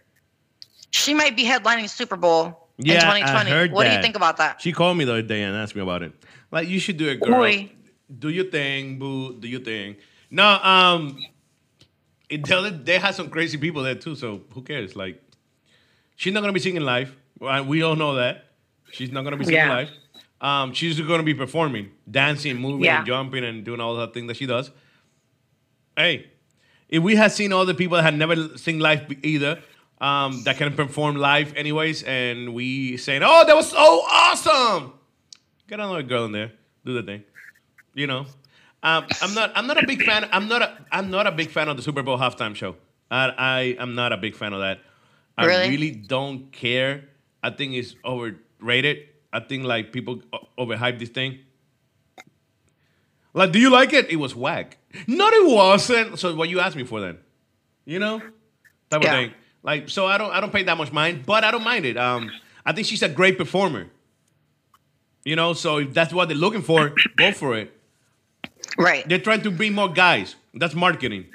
[0.91, 3.52] She might be headlining Super Bowl yeah, in 2020.
[3.52, 3.90] I heard what that.
[3.90, 4.62] do you think about that?
[4.62, 6.14] She called me the other day and asked me about it.
[6.52, 7.40] Like, you should do it, girl.
[7.40, 7.72] Boy.
[8.20, 9.40] Do your thing, boo.
[9.40, 9.96] Do your thing.
[10.30, 11.18] No, um,
[12.30, 14.16] it they have some crazy people there too.
[14.16, 14.96] So who cares?
[14.96, 15.22] Like,
[16.16, 17.16] she's not gonna be singing live.
[17.40, 18.46] We all know that
[18.92, 19.74] she's not gonna be singing yeah.
[19.74, 19.90] live.
[20.42, 22.98] Um, she's gonna be performing, dancing, moving, yeah.
[22.98, 24.72] and jumping, and doing all that thing that she does.
[25.96, 26.32] Hey,
[26.90, 29.62] if we had seen all the people that had never sing live either,
[30.04, 34.94] um, that can perform live anyways, and we saying, "Oh, that was so awesome!"
[35.68, 36.52] Get another girl in there,
[36.86, 37.24] do the thing,
[37.96, 38.26] you know.
[38.84, 39.54] Um, I'm not.
[39.56, 40.28] I'm not a big fan.
[40.34, 40.62] I'm not.
[40.62, 42.76] A, I'm not a big fan of the Super Bowl halftime show.
[43.10, 44.82] I, I am not a big fan of that.
[45.38, 45.70] I really?
[45.70, 47.06] really don't care.
[47.42, 49.08] I think it's overrated.
[49.32, 50.22] I think like people
[50.60, 51.39] overhype this thing.
[53.34, 54.10] Like, do you like it?
[54.10, 54.78] It was whack.
[55.08, 56.20] No, it wasn't.
[56.20, 57.20] So what you asked me for then?
[57.86, 58.20] You know,
[58.89, 59.13] type yeah.
[59.13, 59.34] of thing.
[59.63, 61.97] Like, so I don't I don't pay that much mind, but I don't mind it.
[61.97, 62.30] Um,
[62.65, 63.88] I think she's a great performer.
[65.23, 67.71] You know, so if that's what they're looking for, go for it.
[68.78, 69.08] Right.
[69.08, 70.36] They're trying to bring more guys.
[70.54, 71.28] That's marketing.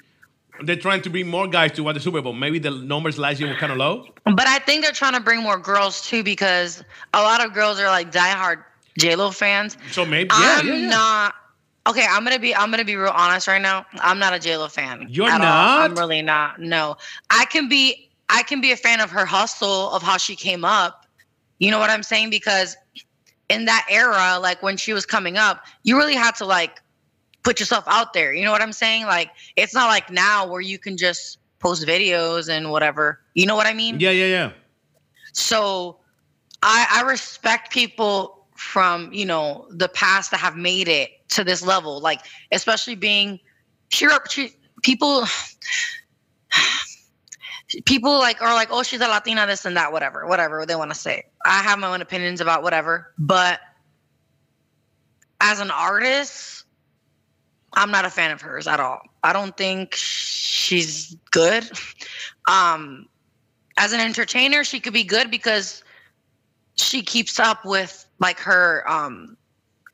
[0.63, 2.33] They're trying to bring more guys to watch the Super Bowl.
[2.33, 4.07] Maybe the numbers last year were kind of low.
[4.25, 6.83] But I think they're trying to bring more girls too because
[7.15, 8.65] a lot of girls are like diehard
[8.99, 9.79] J Lo fans.
[9.93, 10.89] So maybe yeah, I'm yeah, yeah.
[10.89, 11.35] not.
[11.87, 13.87] Okay, I'm gonna be I'm gonna be real honest right now.
[14.01, 15.07] I'm not a J Lo fan.
[15.09, 15.43] You're not.
[15.43, 15.85] All.
[15.85, 16.61] I'm really not.
[16.61, 16.97] No,
[17.31, 20.65] I can be I can be a fan of her hustle, of how she came
[20.65, 21.07] up,
[21.59, 22.31] You know what I'm saying?
[22.31, 22.77] Because
[23.49, 26.81] in that era, like when she was coming up, you really had to like
[27.43, 28.33] put yourself out there.
[28.33, 29.07] You know what I'm saying?
[29.07, 33.21] Like it's not like now where you can just post videos and whatever.
[33.35, 33.99] You know what I mean?
[33.99, 34.53] Yeah, yeah, yeah.
[35.33, 35.99] So
[36.63, 41.65] I, I respect people from you know the past that have made it to this
[41.65, 42.21] level, like
[42.53, 43.41] especially being
[43.89, 45.25] she, she people
[47.85, 50.91] people like are like, oh, she's a Latina, this and that, whatever, whatever they want
[50.91, 51.25] to say.
[51.45, 53.61] I have my own opinions about whatever, but
[55.41, 56.65] as an artist,
[57.75, 59.01] I'm not a fan of hers at all.
[59.23, 61.65] I don't think she's good.
[62.49, 63.07] Um,
[63.77, 65.85] as an entertainer, she could be good because
[66.77, 69.37] she keeps up with like her um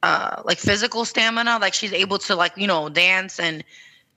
[0.02, 3.64] uh like physical stamina like she's able to like you know dance and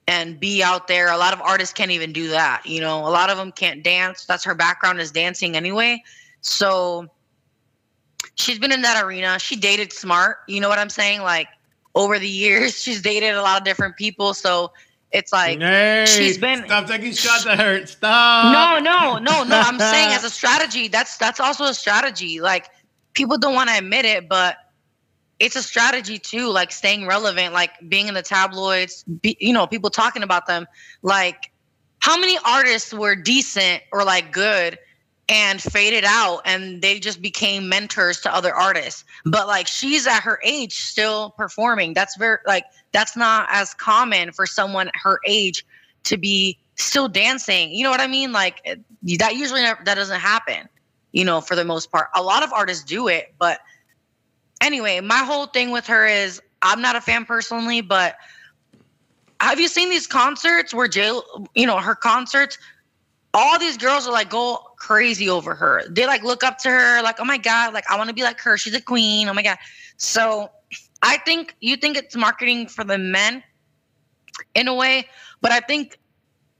[0.07, 1.09] and be out there.
[1.09, 2.65] A lot of artists can't even do that.
[2.65, 4.25] You know, a lot of them can't dance.
[4.25, 6.01] That's her background is dancing anyway.
[6.41, 7.07] So
[8.35, 9.37] she's been in that arena.
[9.39, 10.37] She dated smart.
[10.47, 11.21] You know what I'm saying?
[11.21, 11.47] Like
[11.93, 14.33] over the years, she's dated a lot of different people.
[14.33, 14.71] So
[15.11, 17.85] it's like hey, she's been stop taking shots at her.
[17.85, 18.53] Stop.
[18.53, 19.59] No, no, no, no.
[19.59, 22.39] I'm saying as a strategy, that's that's also a strategy.
[22.39, 22.69] Like
[23.13, 24.57] people don't want to admit it, but
[25.39, 29.67] it's a strategy too, like staying relevant, like being in the tabloids, be, you know,
[29.67, 30.65] people talking about them.
[31.03, 31.51] Like,
[31.99, 34.79] how many artists were decent or like good
[35.29, 39.03] and faded out and they just became mentors to other artists?
[39.25, 41.93] But like, she's at her age still performing.
[41.93, 45.65] That's very, like, that's not as common for someone her age
[46.05, 47.71] to be still dancing.
[47.71, 48.31] You know what I mean?
[48.31, 48.63] Like,
[49.17, 50.67] that usually never, that doesn't happen,
[51.11, 52.07] you know, for the most part.
[52.15, 53.59] A lot of artists do it, but
[54.61, 58.17] anyway, my whole thing with her is I'm not a fan personally, but
[59.39, 61.19] have you seen these concerts where J,
[61.55, 62.57] you know, her concerts?
[63.33, 65.83] All these girls are like go crazy over her.
[65.89, 68.23] They like look up to her, like, oh my god, like I want to be
[68.23, 68.57] like her.
[68.57, 69.29] She's a queen.
[69.29, 69.57] Oh my god.
[69.97, 70.49] So
[71.03, 73.43] I think you think it's marketing for the men
[74.55, 75.07] in a way,
[75.41, 75.99] but I think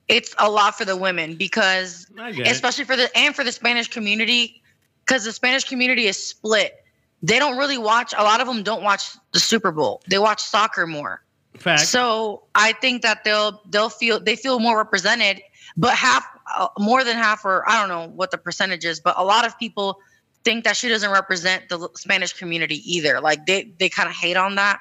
[0.08, 2.08] it's a lot for the women because
[2.46, 4.62] especially for the and for the Spanish community
[5.06, 6.77] because the Spanish community is split
[7.24, 10.02] they don't really watch a lot of them don't watch the super bowl.
[10.08, 11.22] They watch soccer more.
[11.58, 11.82] Fact.
[11.82, 15.42] so i think that they'll they'll feel they feel more represented
[15.76, 16.24] but half
[16.56, 19.44] uh, more than half or i don't know what the percentage is but a lot
[19.44, 20.00] of people
[20.48, 23.20] think that she doesn't represent the spanish community either.
[23.20, 24.80] Like they they kind of hate on that.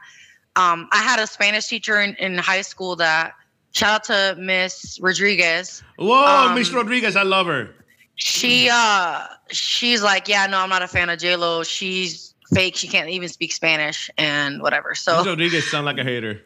[0.54, 3.34] Um, i had a spanish teacher in, in high school that
[3.72, 5.82] shout out to miss rodriguez.
[5.98, 7.74] Whoa um, miss rodriguez i love her
[8.16, 11.62] she uh she's like, yeah, no, I'm not a fan of J Lo.
[11.62, 12.76] She's fake.
[12.76, 14.94] She can't even speak Spanish and whatever.
[14.94, 16.40] So Rodriguez sound like a hater.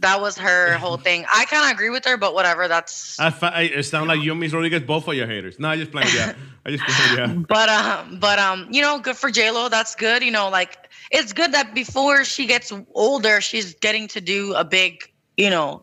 [0.00, 1.26] That was her whole thing.
[1.32, 2.68] I kind of agree with her, but whatever.
[2.68, 3.18] That's.
[3.18, 5.58] I, I it sounds like you and Miss Rodriguez both are your haters.
[5.58, 6.08] No, I just playing.
[6.14, 6.34] Yeah,
[6.66, 7.18] I just playing.
[7.18, 7.42] Yeah.
[7.48, 9.68] But um, but um, you know, good for J Lo.
[9.68, 10.22] That's good.
[10.22, 14.64] You know, like it's good that before she gets older, she's getting to do a
[14.64, 15.02] big,
[15.36, 15.82] you know,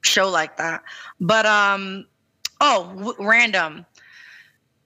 [0.00, 0.82] show like that.
[1.20, 2.06] But um,
[2.62, 3.84] oh, w- random.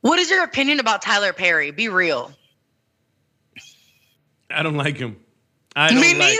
[0.08, 1.70] What is your opinion about Tyler Perry?
[1.70, 2.32] Be real.
[4.48, 5.18] I don't like him.
[5.76, 6.38] I don't Me like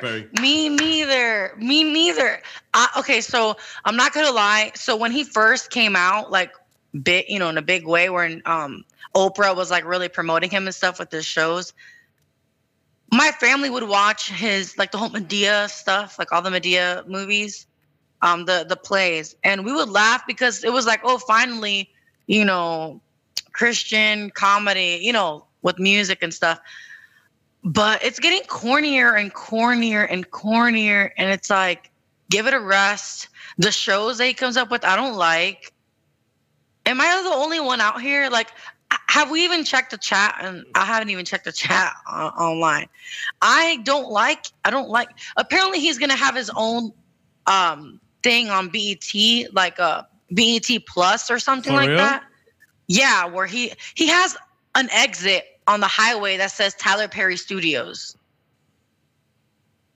[0.00, 0.30] neither.
[0.40, 1.52] Me neither.
[1.58, 2.40] Me neither.
[2.72, 4.72] I, okay, so I'm not gonna lie.
[4.76, 6.54] So when he first came out, like
[7.02, 8.82] bit, you know, in a big way, where um
[9.14, 11.74] Oprah was like really promoting him and stuff with his shows.
[13.12, 17.66] My family would watch his like the whole Madea stuff, like all the Madea movies,
[18.22, 21.91] um, the the plays, and we would laugh because it was like, oh, finally,
[22.26, 23.00] you know,
[23.52, 26.60] Christian comedy, you know, with music and stuff.
[27.64, 31.10] But it's getting cornier and cornier and cornier.
[31.16, 31.90] And it's like,
[32.30, 33.28] give it a rest.
[33.58, 35.72] The shows that he comes up with, I don't like.
[36.86, 38.28] Am I the only one out here?
[38.30, 38.48] Like,
[38.90, 40.36] have we even checked the chat?
[40.40, 42.88] And I haven't even checked the chat on, online.
[43.40, 46.92] I don't like, I don't like, apparently he's going to have his own
[47.46, 49.12] um thing on BET,
[49.52, 51.98] like a BET Plus or something For like real?
[51.98, 52.24] that.
[52.88, 54.36] Yeah, where he he has
[54.74, 58.16] an exit on the highway that says Tyler Perry Studios.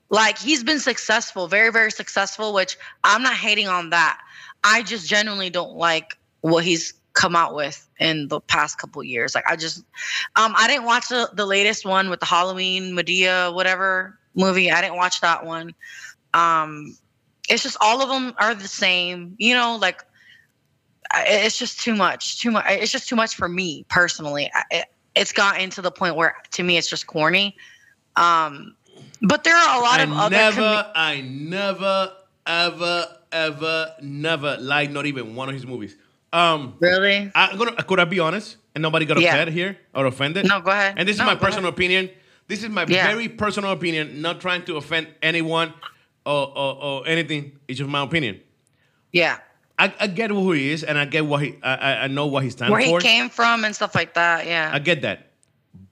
[0.09, 4.21] Like he's been successful, very very successful, which I'm not hating on that.
[4.65, 9.35] I just genuinely don't like what he's come out with in the past couple years.
[9.35, 9.79] Like I just
[10.37, 14.71] um I didn't watch the, the latest one with the Halloween Madea whatever movie.
[14.71, 15.75] I didn't watch that one.
[16.35, 16.97] Um
[17.49, 19.35] it's just all of them are the same.
[19.39, 20.03] You know, like
[21.27, 25.33] it's just too much too much it's just too much for me personally it, it's
[25.33, 27.57] gotten to the point where to me it's just corny
[28.17, 28.75] um
[29.23, 32.13] but there are a lot I of other never, commu- I never,
[32.47, 35.97] ever, ever, never liked not even one of his movies.
[36.33, 38.57] Um, really I'm gonna could I be honest?
[38.75, 39.31] and nobody got Yeah.
[39.31, 40.47] upset here or offended.
[40.47, 40.95] No, go ahead.
[40.99, 41.41] And this No, is my go ahead.
[41.51, 42.11] personal opinion.
[42.47, 43.07] This is my Yeah.
[43.07, 45.73] very personal opinion, not trying to offend anyone
[46.27, 47.59] or, or, or anything.
[47.69, 48.41] It's just my opinion.
[49.13, 49.39] Yeah.
[49.79, 51.57] I, I get who he is, and I get what he.
[51.63, 53.01] I, I- know what he stands Where he for.
[53.01, 54.47] came from and stuff like that.
[54.47, 54.71] Yeah.
[54.73, 55.33] I get that,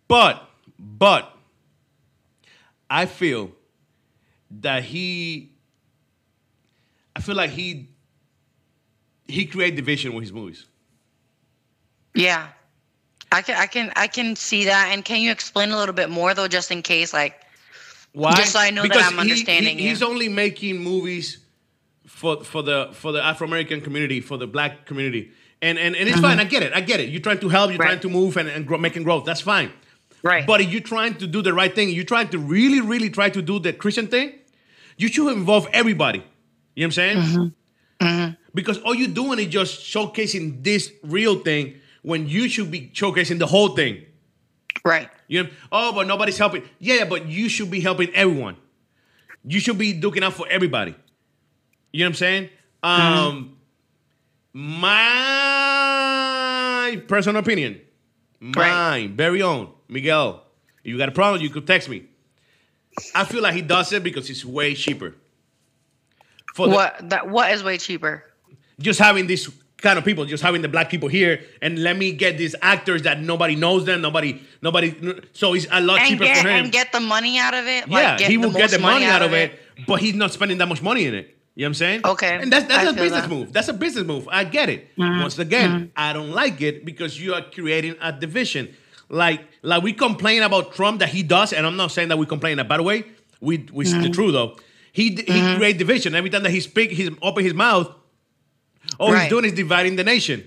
[0.09, 1.31] but but
[2.89, 3.51] I feel
[4.61, 5.53] that he.
[7.17, 7.89] I feel like he.
[9.27, 10.67] He create division with his movies.
[12.15, 12.49] yeah.
[13.33, 14.91] I can I can I can see that.
[14.93, 17.35] And can you explain a little bit more though, just in case, like
[18.13, 18.33] Why?
[18.37, 19.89] Just so I know that I'm understanding you.
[19.89, 21.39] He's only making movies
[22.15, 26.09] for for the for the Afro American community, for the Black community, and and, and
[26.09, 26.39] it's fine.
[26.41, 26.73] I get it.
[26.73, 27.09] I get it.
[27.11, 27.71] You're trying to help.
[27.71, 27.87] You're Right.
[27.99, 29.25] trying to move and, and grow, making growth.
[29.25, 29.71] That's fine.
[30.23, 30.47] right.
[30.47, 33.29] But if you're trying to do the right thing, you're trying to really, really try
[33.31, 34.33] to do the Christian thing,
[34.97, 36.21] you should involve everybody.
[36.21, 36.31] You know
[36.75, 37.19] what I'm saying?
[38.01, 38.31] Mm-hmm.
[38.55, 43.39] Because all you're doing is just showcasing this real thing when you should be showcasing
[43.39, 44.05] the whole thing.
[44.85, 45.09] right.
[45.27, 46.63] You know, oh, but nobody's helping.
[46.79, 48.57] Yeah, yeah, but you should be helping everyone.
[49.47, 50.95] You should be looking out for everybody.
[51.95, 52.49] You know what I'm saying?
[52.83, 53.57] Um,
[55.45, 57.81] my personal opinion,
[58.41, 59.09] mine, Right.
[59.11, 60.43] very own, Miguel.
[60.83, 62.03] If you got a problem, you could text me.
[63.15, 65.15] I feel like he does it because it's way cheaper.
[66.57, 68.25] For the- What that what is way cheaper?
[68.81, 72.11] just having this kind of people, just having the black people here, and let me
[72.11, 74.93] get these actors that nobody knows them, nobody, nobody.
[75.33, 76.65] So it's a lot And cheaper get for him.
[76.65, 77.87] and get the money out of it.
[77.87, 80.67] yeah, get he will get the money out of it, but he's not spending that
[80.67, 81.34] much money in it.
[81.57, 82.01] You know what I'm saying?
[82.05, 83.23] Okay, And that's that's I a business that.
[83.31, 83.35] Mm-hmm.
[83.35, 83.53] move.
[83.53, 84.29] That's a business move.
[84.31, 84.89] I get it.
[84.99, 88.75] Once again, I don't like it because you are creating a division.
[89.09, 92.27] Like like we complain about Trump that he does, and I'm not saying that we
[92.27, 93.05] complain in a bad way.
[93.41, 94.03] We we Mm-hmm.
[94.03, 94.57] the truth though.
[94.93, 96.91] He he create division every time that he speak.
[96.91, 97.89] He open his mouth.
[98.99, 100.41] All he's doing is dividing the nation.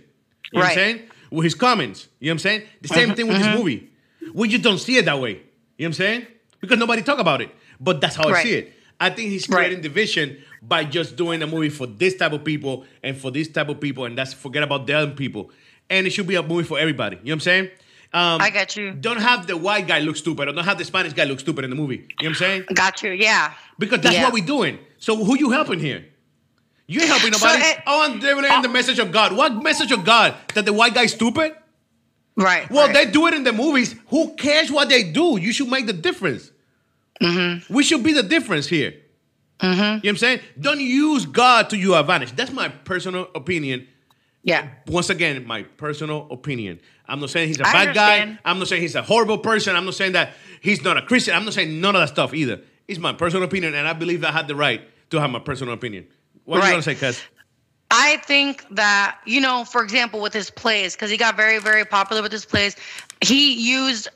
[0.52, 1.02] You know what I'm saying?
[1.32, 2.08] With his comments.
[2.20, 2.62] You know what I'm saying?
[2.82, 3.90] The same thing with this movie.
[4.34, 5.32] We just don't see it that way.
[5.32, 5.44] You know
[5.78, 6.28] what I'm saying?
[6.62, 7.50] Because nobody talk about it.
[7.80, 8.74] But that's how I see it.
[9.00, 9.58] I think he's Right.
[9.66, 13.48] creating division by just doing a movie for this type of people and for this
[13.48, 15.52] type of people, and that's forget about the other people.
[15.90, 17.18] And it should be a movie for everybody.
[17.18, 17.70] You know what I'm saying?
[18.14, 18.94] Um, I got you.
[18.94, 21.64] Don't have the white guy look stupid, or don't have the Spanish guy look stupid
[21.66, 21.96] in the movie.
[21.96, 22.64] You know what I'm saying?
[22.74, 23.12] Got you.
[23.12, 23.52] Yeah.
[23.78, 24.24] Because that's Yeah.
[24.24, 24.80] what we're doing.
[24.98, 26.06] So who you helping here?
[26.88, 27.64] You ain't helping So nobody.
[27.70, 29.34] it- oh, I'm delivering the message of God.
[29.34, 30.36] What message of God?
[30.56, 31.54] That the white guy's stupid?
[32.38, 32.70] Right.
[32.72, 32.94] Well, right.
[32.94, 33.96] they do it in the movies.
[34.08, 35.38] Who cares what they do?
[35.42, 36.52] You should make the difference.
[37.22, 37.74] Mm-hmm.
[37.74, 38.94] We should be the difference here.
[39.62, 40.42] You know what I'm saying?
[40.60, 42.34] Don't use God to your advantage.
[42.34, 43.88] That's my personal opinion.
[44.44, 44.68] yeah.
[44.88, 46.80] Once again, my personal opinion.
[47.08, 48.38] I'm not saying he's a I bad guy.
[48.46, 49.76] I'm not saying he's a horrible person.
[49.76, 51.34] I'm not saying that he's not a Christian.
[51.36, 52.62] I'm not saying none of that stuff either.
[52.88, 55.74] It's my personal opinion, and I believe I had the right to have my personal
[55.74, 56.06] opinion.
[56.46, 56.68] What are Right.
[56.68, 57.22] you gonna say, Cuz?
[57.90, 61.84] I think that, you know, for example, with his plays, because he got very, very
[61.86, 62.76] popular with his plays,
[63.22, 64.10] he used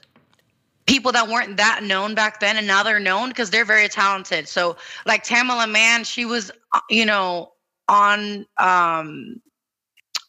[0.85, 4.47] people that weren't that known back then and now they're known because they're very talented.
[4.47, 7.53] So like Tamela Mann, she was, uh, you know,
[7.87, 9.41] on um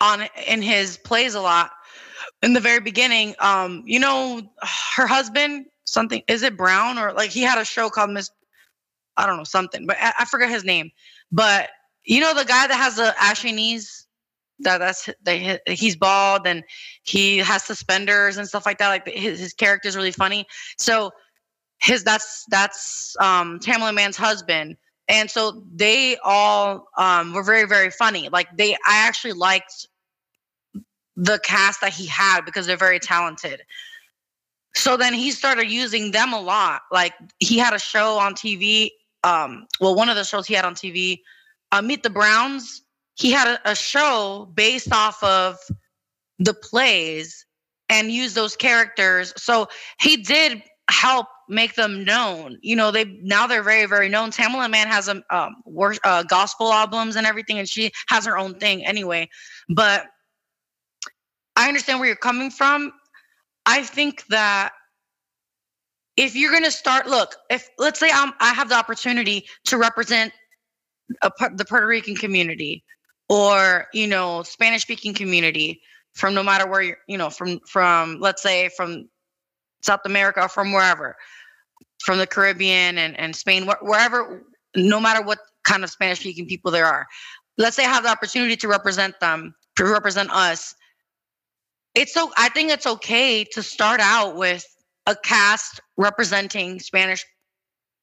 [0.00, 1.70] on in his plays a lot
[2.42, 3.34] in the very beginning.
[3.38, 4.42] Um, you know,
[4.96, 8.30] her husband, something is it Brown or like he had a show called Miss
[9.16, 10.90] I don't know, something, but I, I forget his name.
[11.30, 11.70] But
[12.04, 14.01] you know the guy that has the ashy knees
[14.60, 16.64] that that's that he's bald and
[17.02, 20.46] he has suspenders and stuff like that like his, his character is really funny.
[20.78, 21.10] So
[21.80, 24.76] his that's that's um Tamela Mann's husband.
[25.08, 28.28] And so they all um were very very funny.
[28.28, 29.88] Like they i actually liked
[31.16, 33.62] the cast that he had because they're very talented.
[34.74, 36.82] So then he started using them a lot.
[36.90, 38.90] Like he had a show on tv
[39.24, 41.20] um well one of the shows he had on tv
[41.72, 42.82] uh, Meet the Browns,
[43.14, 45.58] he had a, a show based off of
[46.38, 47.44] the plays
[47.88, 49.32] and used those characters.
[49.36, 49.68] So
[50.00, 52.58] he did help make them known.
[52.62, 54.30] You know, they now they're very very known.
[54.30, 58.38] Tamela Mann has a um, wor- uh, gospel albums and everything, and she has her
[58.38, 59.28] own thing anyway.
[59.68, 60.06] But
[61.56, 62.92] I understand where you're coming from.
[63.66, 64.72] I think that
[66.16, 69.78] if you're going to start, look, if let's say I'm, I have the opportunity to
[69.78, 70.32] represent
[71.22, 72.84] a, the Puerto Rican community
[73.32, 75.80] or you know Spanish speaking community
[76.12, 79.08] from no matter where you're you know from from let's say from
[79.80, 81.16] South America or from wherever
[82.04, 84.44] from the Caribbean and, and Spain wh- wherever
[84.76, 87.06] no matter what kind of Spanish speaking people there are.
[87.56, 90.74] Let's say I have the opportunity to represent them to represent us.
[91.94, 94.66] It's so I think it's okay to start out with
[95.06, 97.24] a cast representing Spanish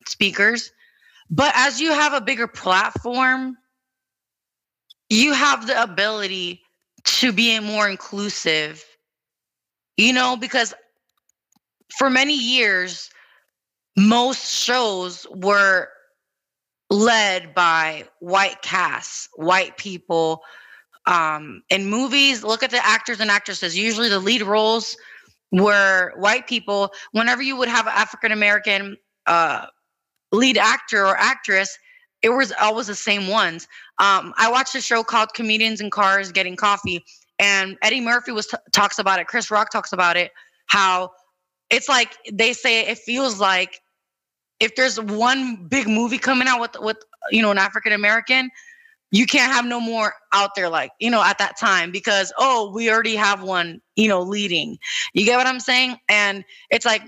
[0.08, 0.72] speakers
[1.30, 3.56] but as you have a bigger platform,
[5.10, 6.62] you have the ability
[7.04, 8.84] to be more inclusive
[9.98, 10.74] You know, because
[11.98, 13.10] for many years,
[13.98, 15.90] most shows were
[16.90, 20.42] led by white casts, white people.
[21.06, 23.78] Um, in movies, look at the actors and actresses.
[23.78, 24.96] Usually, the lead roles
[25.52, 26.94] were white people.
[27.12, 29.66] Whenever you would have an African American uh,
[30.32, 31.78] lead actor or actress,
[32.22, 33.68] it was always the same ones.
[34.00, 37.04] Um, I watched a show called Comedians in Cars Getting Coffee,
[37.38, 39.28] and Eddie Murphy was t- talks about it.
[39.28, 40.32] Chris Rock talks about it.
[40.68, 41.12] How
[41.70, 43.80] it's like they say it feels like
[44.60, 46.98] if there's one big movie coming out with with
[47.32, 48.50] you know an African American,
[49.12, 52.72] you can't have no more out there like you know at that time because oh
[52.74, 54.78] we already have one you know leading.
[55.14, 55.98] You get what I'm saying?
[56.10, 57.04] And it's like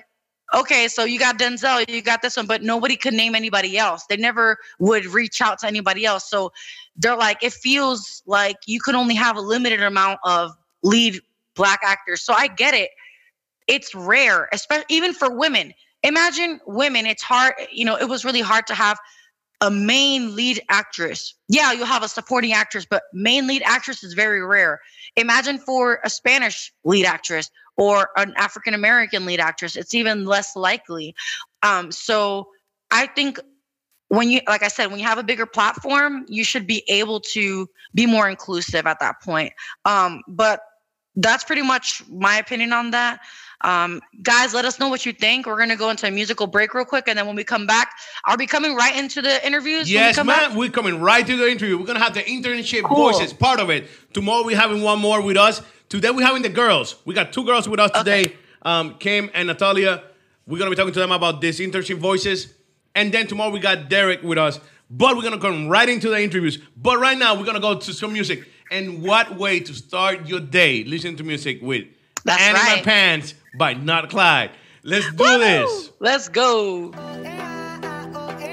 [0.54, 4.06] okay, so you got Denzel, you got this one, but nobody could name anybody else.
[4.08, 6.30] They never would reach out to anybody else.
[6.30, 6.52] So
[6.96, 10.52] they're like, it feels like you could only have a limited amount of
[10.84, 11.22] lead
[11.56, 12.22] black actors.
[12.22, 12.90] So I get it.
[13.68, 15.74] It's rare, especially even for women.
[16.04, 18.98] Imagine women, it's hard, you know, it was really hard to have
[19.62, 21.36] a main lead actress.
[21.48, 24.82] Yeah, you'll have a supporting actress, but main lead actress is very rare.
[25.16, 30.56] Imagine for a Spanish lead actress or an African American lead actress, it's even less
[30.56, 31.16] likely.
[31.64, 32.50] Um, so
[32.90, 33.40] I think
[34.10, 37.22] when you, like I said, when you have a bigger platform, you should be able
[37.32, 39.54] to be more inclusive at that point.
[39.86, 40.62] Um, but
[41.16, 43.20] that's pretty much my opinion on that.
[43.64, 45.46] Um, guys, let us know what you think.
[45.46, 47.94] We're gonna go into a musical break real quick, and then when we come back,
[48.26, 49.92] are we coming right into the interviews?
[49.92, 50.56] Yes, we man.
[50.56, 51.78] We're coming right to the interview.
[51.78, 52.98] We're gonna have the internship cool.
[53.12, 53.88] voices part of it.
[54.14, 55.62] Tomorrow we're having one more with us.
[55.90, 56.96] Today we're having the girls.
[57.06, 58.24] We got two girls with us okay.
[58.24, 60.04] today, um, Kim and Natalia.
[60.48, 62.54] We're gonna be talking to them about this internship voices,
[62.96, 64.60] and then tomorrow we got Derek with us.
[64.90, 66.58] But we're gonna come right into the interviews.
[66.76, 68.48] But right now we're gonna go to some music.
[68.72, 71.88] And what way to start your day listening to music with
[72.24, 72.78] That's Annie right.
[72.78, 74.52] My Pants by Not Clyde.
[74.84, 75.40] Let's do Woo!
[75.40, 75.92] this.
[76.00, 76.94] Let's go.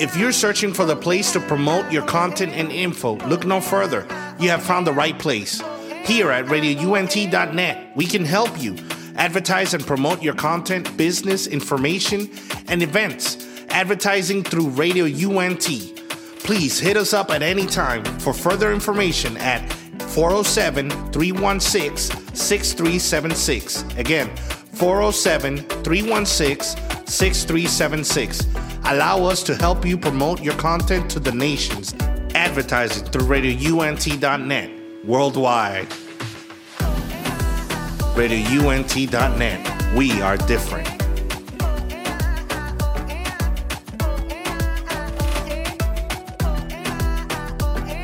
[0.01, 4.09] If you're searching for the place to promote your content and info, look no further.
[4.41, 5.63] You have found the right place.
[6.05, 8.77] Here at radiount.net, we can help you
[9.15, 12.29] advertise and promote your content, business, information,
[12.67, 13.47] and events.
[13.69, 15.95] Advertising through Radio Únete.
[16.43, 19.78] Please hit us up at any time for further information at
[20.15, 23.83] 407 316 6376.
[23.97, 24.35] Again,
[24.75, 28.47] 407 316 6376.
[28.85, 31.95] Allow us to help you promote your content to the nations.
[32.35, 34.71] Advertising through radiount.net
[35.05, 35.89] worldwide.
[38.15, 39.95] RadioUNT.net.
[39.95, 40.98] We are different.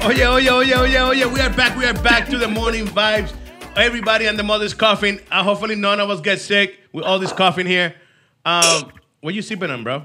[0.06, 1.32] Oh yeah, oh yeah, oh yeah, oh yeah, oh yeah.
[1.32, 1.78] We are back.
[1.78, 3.32] We are back to the morning vibes.
[3.74, 5.18] Everybody and the mother's coughing.
[5.30, 7.94] Uh, hopefully none of us get sick with all this coughing here.
[8.44, 10.02] Um, what you sipping on, bro?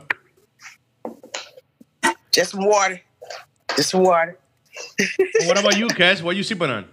[2.32, 3.02] Just water.
[3.76, 4.40] Just water.
[5.48, 6.22] what about you, Kes?
[6.22, 6.86] What you sipping on?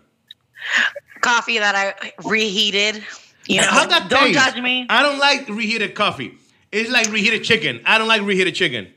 [1.21, 3.05] Coffee that I reheated.
[3.47, 4.39] You know, How that don't taste?
[4.41, 4.85] judge me.
[4.91, 6.37] I don't like reheated coffee.
[6.73, 7.83] It's like reheated chicken.
[7.87, 8.89] I don't like reheated chicken.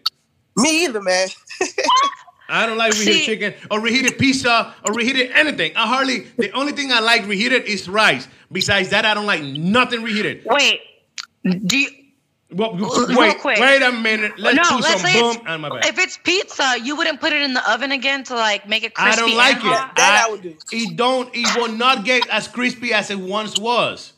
[0.58, 1.28] Me either, man.
[2.50, 5.72] I don't like reheated See- chicken or reheated pizza or reheated anything.
[5.76, 6.28] I hardly.
[6.38, 8.28] The only thing I like reheated is rice.
[8.52, 10.44] Besides that, I don't like nothing reheated.
[10.46, 10.82] Wait,
[11.44, 11.90] do you?
[12.52, 13.60] Well, Real wait, quick.
[13.60, 14.40] wait a minute.
[14.40, 15.36] Let's no, do let's some say boom.
[15.36, 15.86] it's, And my bad.
[15.86, 18.96] if it's pizza, you wouldn't put it in the oven again to like make it
[18.96, 19.22] crispy.
[19.22, 19.62] I don't like it.
[19.62, 19.96] hot?
[19.96, 20.56] That I would do.
[20.72, 21.30] It don't.
[21.34, 24.14] It will not get as crispy as it once was.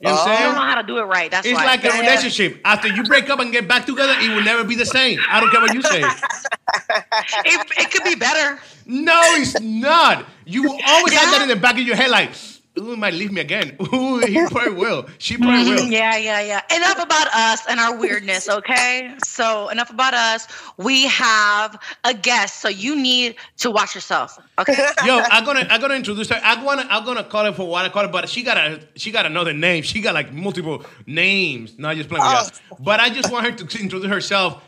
[0.00, 0.30] You know what Oh.
[0.30, 1.30] I'm You don't know how to do it right.
[1.30, 1.64] That's It's why.
[1.66, 2.60] like a relationship.
[2.64, 5.18] After you break up and get back together, it will never be the same.
[5.28, 6.00] I don't care what you say.
[7.44, 8.58] it, it could be better.
[8.86, 10.24] No, it's not.
[10.46, 12.30] You will always have that in the back of your head, like,
[12.78, 13.76] ooh, he might leave me again.
[13.94, 15.06] Ooh, he probably will.
[15.18, 15.82] She probably will.
[15.84, 16.76] Mhm, Yeah, yeah, yeah.
[16.76, 19.14] Enough about us and our weirdness, okay?
[19.24, 20.46] So enough about us.
[20.76, 24.38] We have a guest, so you need to watch yourself.
[24.58, 24.74] Okay.
[25.04, 26.40] Yo, I'm gonna I'm gonna introduce her.
[26.42, 28.80] I'm gonna I'm gonna call her for what I call her, but she got a
[28.96, 29.82] she got another name.
[29.82, 31.78] She got like multiple names.
[31.78, 32.38] Not just playing with Oh.
[32.40, 32.60] us.
[32.78, 34.62] But I just want her to introduce herself.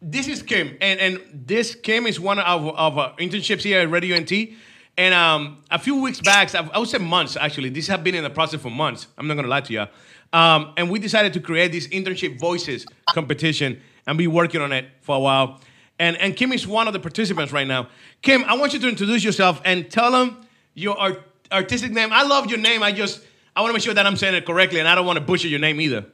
[0.00, 3.90] This is Kim, and and this Kim is one of of our internships here at
[3.90, 4.54] Radio Únete.
[4.98, 7.70] And um, a few weeks back, I would say months actually.
[7.70, 9.06] This have been in the process for months.
[9.16, 9.86] I'm not gonna lie to you.
[10.32, 12.84] Um, and we decided to create this internship voices
[13.14, 15.60] competition and be working on it for a while.
[16.00, 17.88] And and Kim is one of the participants right now.
[18.22, 20.44] Kim, I want you to introduce yourself and tell them
[20.74, 21.22] your art-
[21.52, 22.12] artistic name.
[22.12, 22.82] I love your name.
[22.82, 23.24] I just
[23.54, 25.24] I want to make sure that I'm saying it correctly, and I don't want to
[25.24, 26.06] butcher your name either.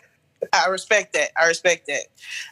[0.52, 1.30] I respect that.
[1.40, 2.02] I respect that.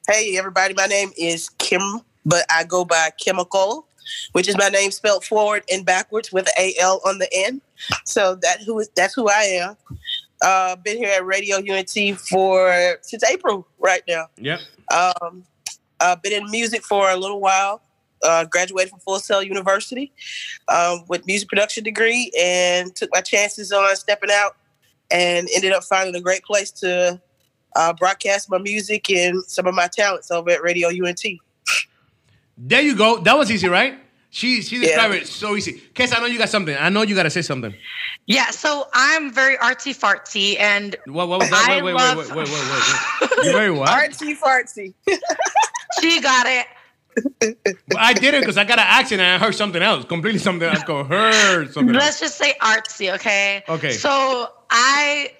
[0.08, 0.72] Hey, everybody.
[0.72, 3.86] My name is Kim, but I go by Chemical,
[4.32, 7.60] which is my name spelled forward and backwards with A L on the end.
[8.04, 9.76] So that who is that's who I am.
[10.42, 14.26] Uh, been here at Radio Únete for since April right now.
[14.36, 14.60] Yep.
[14.92, 15.44] Um,
[16.00, 17.80] uh, been in music for a little while.
[18.22, 20.10] Uh, graduated from Full Sail University
[20.68, 24.56] um, with music production degree, and took my chances on stepping out,
[25.10, 27.20] and ended up finding a great place to
[27.76, 31.38] uh, broadcast my music and some of my talents over at Radio Únete.
[32.56, 33.18] There you go.
[33.18, 33.98] That was easy, right?
[34.30, 35.20] She she described Yeah.
[35.20, 35.80] it so easy.
[35.94, 36.76] Kes, I know you got something.
[36.76, 37.72] I know you got to say something.
[38.26, 41.68] Yeah, so I'm very artsy fartsy, and What, what was that?
[41.68, 43.46] I Wait, wait, love- wait, wait, wait, wait, wait.
[43.46, 43.88] You very what?
[43.88, 44.94] Artsy fartsy.
[46.00, 46.66] she got it.
[47.88, 50.04] But I did it because I got an accent and I heard something else.
[50.04, 50.82] Completely something else.
[50.82, 52.04] Go heard something else.
[52.04, 53.62] Let's just say artsy, okay?
[53.68, 53.92] Okay.
[53.92, 55.30] So I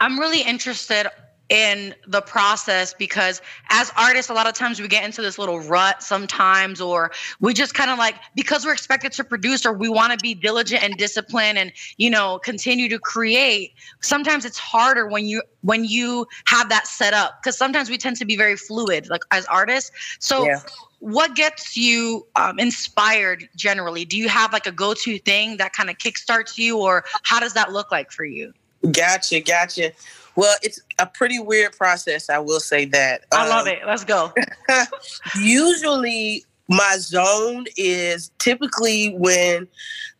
[0.00, 1.06] I'm really interested
[1.50, 5.60] in the process because as artists a lot of times we get into this little
[5.60, 9.88] rut sometimes or we just kind of like because we're expected to produce or we
[9.88, 15.06] want to be diligent and disciplined and you know continue to create sometimes it's harder
[15.06, 18.56] when you when you have that set up because sometimes we tend to be very
[18.56, 19.90] fluid like as artists
[20.20, 20.60] so Yeah.
[21.00, 25.90] what gets you um, inspired generally do you have like a go-to thing that kind
[25.90, 28.54] of kickstarts you or how does that look like for you
[28.90, 29.92] Gotcha, gotcha.
[30.36, 32.28] Well, it's a pretty weird process.
[32.28, 33.24] I will say that.
[33.32, 34.32] i love Um, it let's go
[35.40, 39.68] Usually, my zone is typically when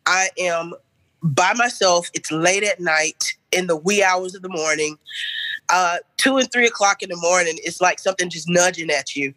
[0.06, 0.74] I am
[1.22, 2.10] by myself.
[2.14, 4.98] It's late at night in the wee hours of the morning.
[5.70, 9.32] Uh, two and three o'clock in the morning, it's like something just nudging at you.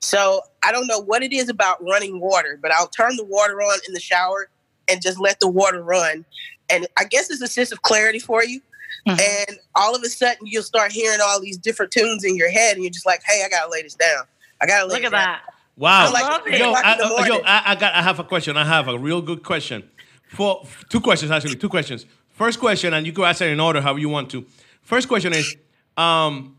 [0.00, 3.60] So I don't know what it is about running water, but I'll turn the water
[3.62, 4.48] on in the shower
[4.88, 6.24] and just let the water run.
[6.68, 8.60] And I guess it's a sense of clarity for you.
[9.06, 9.20] Mhm.
[9.20, 12.74] And all of a sudden, you'll start hearing all these different tunes in your head,
[12.74, 14.24] and you're just like, "Hey, I gotta lay this down.
[14.60, 16.12] I gotta lay look this at down." that Wow.
[16.14, 16.58] I love it.
[16.58, 17.38] Yo, O'clock I, in the uh, yo.
[17.42, 17.94] I, I got.
[17.94, 18.56] I have a question.
[18.58, 19.88] I have a real good question.
[20.28, 21.56] For two questions actually.
[21.56, 22.04] Two questions.
[22.28, 24.44] First question, and you can answer in order however you want to.
[24.82, 25.56] First question is,
[25.96, 26.56] um,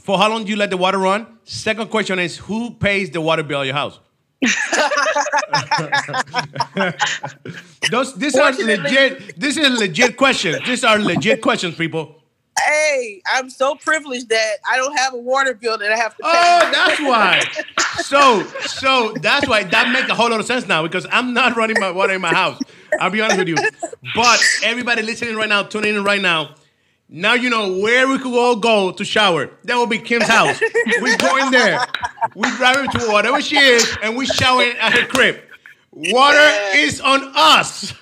[0.00, 1.26] for how long do you let the water run?
[1.44, 4.00] Second question is, who pays the water bill at your house?
[7.90, 9.38] Those, these are legit.
[9.40, 10.58] This is legit questions.
[10.66, 12.16] These are legit questions, people.
[12.64, 16.22] Hey, I'm so privileged that I don't have a water bill that I have to
[16.22, 16.28] pay.
[16.32, 17.42] Oh, that's why.
[18.02, 21.56] So, so that's why that makes a whole lot of sense now because I'm not
[21.56, 22.60] running my water in my house.
[22.98, 23.56] I'll be honest with you.
[24.14, 26.54] But everybody listening right now, tuning in right now,
[27.08, 29.50] now you know where we could all go to shower.
[29.64, 30.60] That will be Kim's house.
[30.60, 31.84] We go in there.
[32.34, 35.40] We drive her to whatever she is, and we shower at her crib.
[35.92, 37.94] Water is on us.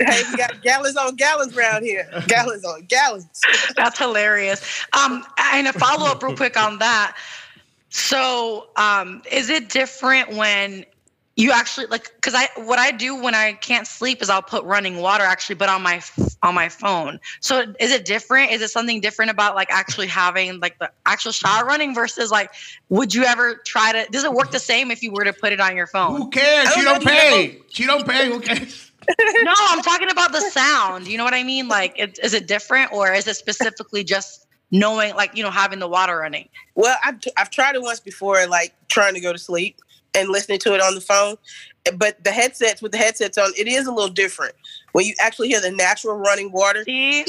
[0.00, 2.08] Hey, we got gallons on gallons around here.
[2.26, 3.40] Gallons on gallons.
[3.76, 4.84] That's hilarious.
[4.92, 7.16] Um, and a follow up real quick on that.
[7.90, 10.84] So, um, is it different when
[11.38, 12.12] you actually like?
[12.16, 15.54] Because I what I do when I can't sleep is I'll put running water actually,
[15.54, 16.02] but on my
[16.42, 17.20] on my phone.
[17.38, 18.50] So, is it different?
[18.50, 22.50] Is it something different about like actually having like the actual shower running versus like?
[22.88, 24.10] Would you ever try to?
[24.10, 26.16] Does it work the same if you were to put it on your phone?
[26.16, 26.68] Who cares?
[26.68, 27.58] I She don't don't know, you pay.
[27.68, 28.26] She don't pay.
[28.26, 28.90] Who cares?
[29.42, 31.06] no, I'm talking about the sound.
[31.06, 31.68] You know what I mean?
[31.68, 35.78] Like, it, is it different or is it specifically just knowing, like, you know, having
[35.78, 36.46] the water running?
[36.74, 39.80] Well, I've, I've tried it once before, like trying to go to sleep
[40.14, 41.36] and listening to it on the phone.
[41.96, 44.54] But the headsets, with the headsets on, it is a little different.
[44.92, 47.24] When you actually hear the natural running water, See?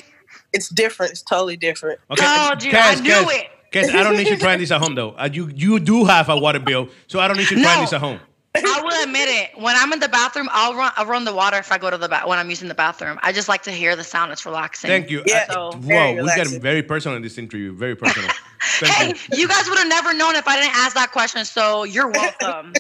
[0.54, 1.12] it's different.
[1.12, 2.00] It's totally different.
[2.12, 2.24] Okay.
[2.26, 3.48] Oh, dude, I knew Kes, it.
[3.72, 5.12] Kes, I don't need you trying this at home though.
[5.12, 7.82] Uh, you you do have a water bill, so I don't need you trying No.
[7.82, 8.20] this at home.
[8.56, 9.52] I will admit it.
[9.62, 10.92] When I'm in the bathroom, I'll run.
[10.96, 13.20] I'll run the water if I go to the ba- when I'm using the bathroom.
[13.22, 14.32] I just like to hear the sound.
[14.32, 14.90] It's relaxing.
[14.90, 15.24] Thank you.
[15.26, 16.62] Yeah, I- so- whoa, very we got relaxing.
[16.62, 17.74] very personal in this interview.
[17.74, 18.30] Very personal.
[18.82, 19.38] Hey, you.
[19.40, 21.46] you guys would have never known if I didn't ask that question.
[21.46, 22.74] So you're welcome.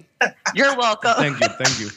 [0.53, 1.13] you're welcome.
[1.15, 1.47] Thank you.
[1.47, 1.89] Thank you.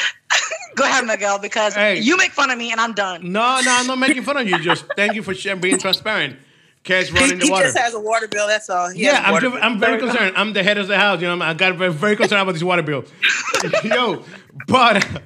[0.76, 2.00] Go ahead, Miguel, because Hey.
[2.00, 3.32] you make fun of me and I'm done.
[3.32, 4.58] No, no, I'm not making fun of you.
[4.58, 6.36] Just thank you for sharing, being transparent.
[6.84, 7.64] Cash He, running the he water.
[7.64, 8.46] just has a water bill.
[8.46, 8.90] That's all.
[8.90, 9.62] He Yeah, I'm, water ju- bill.
[9.64, 10.34] I'm very concerned.
[10.36, 11.20] I'm the head of the house.
[11.20, 13.04] You know, I got very, very concerned about this water bill.
[13.84, 14.22] Yo,
[14.68, 15.04] but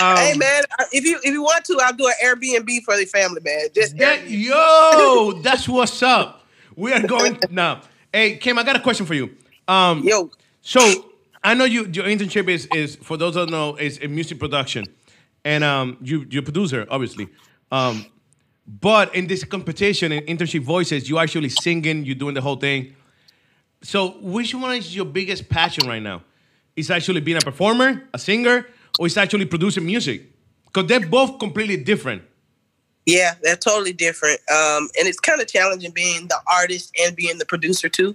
[0.00, 0.62] um, Hey man,
[0.92, 3.66] if you if you want to, I'll do an Airbnb for the family, man.
[3.74, 6.46] Just that, yo, that's what's up.
[6.76, 7.82] We are going now.
[8.12, 9.36] Hey, Kim, I got a question for you.
[9.68, 10.30] Um, yo,
[10.62, 10.80] So
[11.44, 14.38] I know you your internship is is for those who don't know is in music
[14.38, 14.86] production,
[15.44, 17.28] and um you you're a producer obviously,
[17.70, 18.06] um,
[18.68, 22.94] but in this competition in internship voices you actually singing you're doing the whole thing.
[23.82, 26.22] So which one is your biggest passion right now?
[26.76, 28.66] Is actually being a performer, a singer,
[28.98, 30.22] or is actually producing music?
[30.66, 32.22] Because they're both completely different.
[33.06, 34.38] yeah, they're totally different.
[34.50, 38.14] Um, and it's kind of challenging being the artist and being the producer too.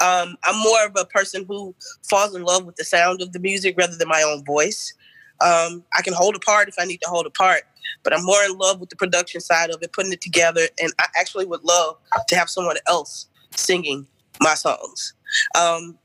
[0.00, 1.74] Um, I'm more of a person who
[2.08, 4.94] falls in love with the sound of the music rather than my own voice.
[5.40, 7.62] Um, I can hold a part if I need to hold a part,
[8.02, 10.62] but I'm more in love with the production side of it, putting it together.
[10.80, 11.96] And I actually would love
[12.28, 14.06] to have someone else singing
[14.40, 15.14] my songs.
[15.58, 15.98] Um,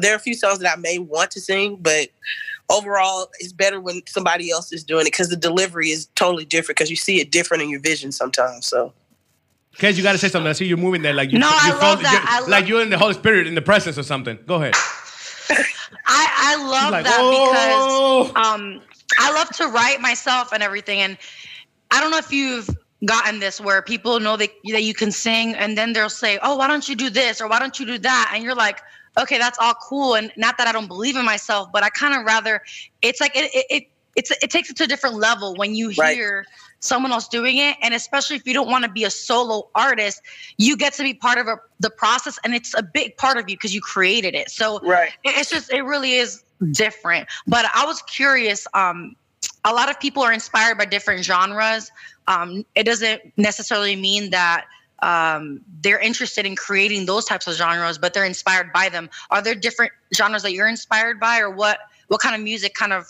[0.00, 2.08] there are a few songs that I may want to sing, but
[2.70, 6.76] overall, it's better when somebody else is doing it because the delivery is totally different
[6.76, 8.66] because you see it different in your vision sometimes.
[8.66, 8.92] So.
[9.76, 10.48] Kez, you gotta say something.
[10.48, 12.12] I see you're moving there like you, No, you I love that.
[12.12, 14.38] you're- I love- like you're in the Holy Spirit in the presence or something.
[14.46, 14.74] Go ahead.
[16.06, 18.80] I, I love like, that "Oh." because um,
[19.18, 21.00] I love to write myself and everything.
[21.00, 21.18] And
[21.90, 22.68] I don't know if you've
[23.04, 26.56] gotten this where people know that, that you can sing and then they'll say, oh,
[26.56, 28.32] why don't you do this or why don't you do that?
[28.34, 28.80] And you're like,
[29.20, 30.14] okay, that's all cool.
[30.14, 32.60] And not that I don't believe in myself, but I kind of rather,
[33.02, 33.84] it's like, it, it, it,
[34.16, 36.16] it's, it takes it to a different level when you Right.
[36.16, 36.44] hear
[36.80, 37.76] someone else doing it.
[37.82, 40.20] And especially if you don't want to be a solo artist,
[40.58, 43.48] you get to be part of a, the process and it's a big part of
[43.48, 44.50] you because you created it.
[44.50, 45.12] So Right.
[45.24, 49.14] it's just it really is different but i was curious um
[49.64, 51.90] a lot of people are inspired by different genres
[52.26, 54.66] um it doesn't necessarily mean that
[55.02, 59.40] um they're interested in creating those types of genres but they're inspired by them are
[59.40, 61.78] there different genres that you're inspired by or what
[62.08, 63.06] what kind of music kind of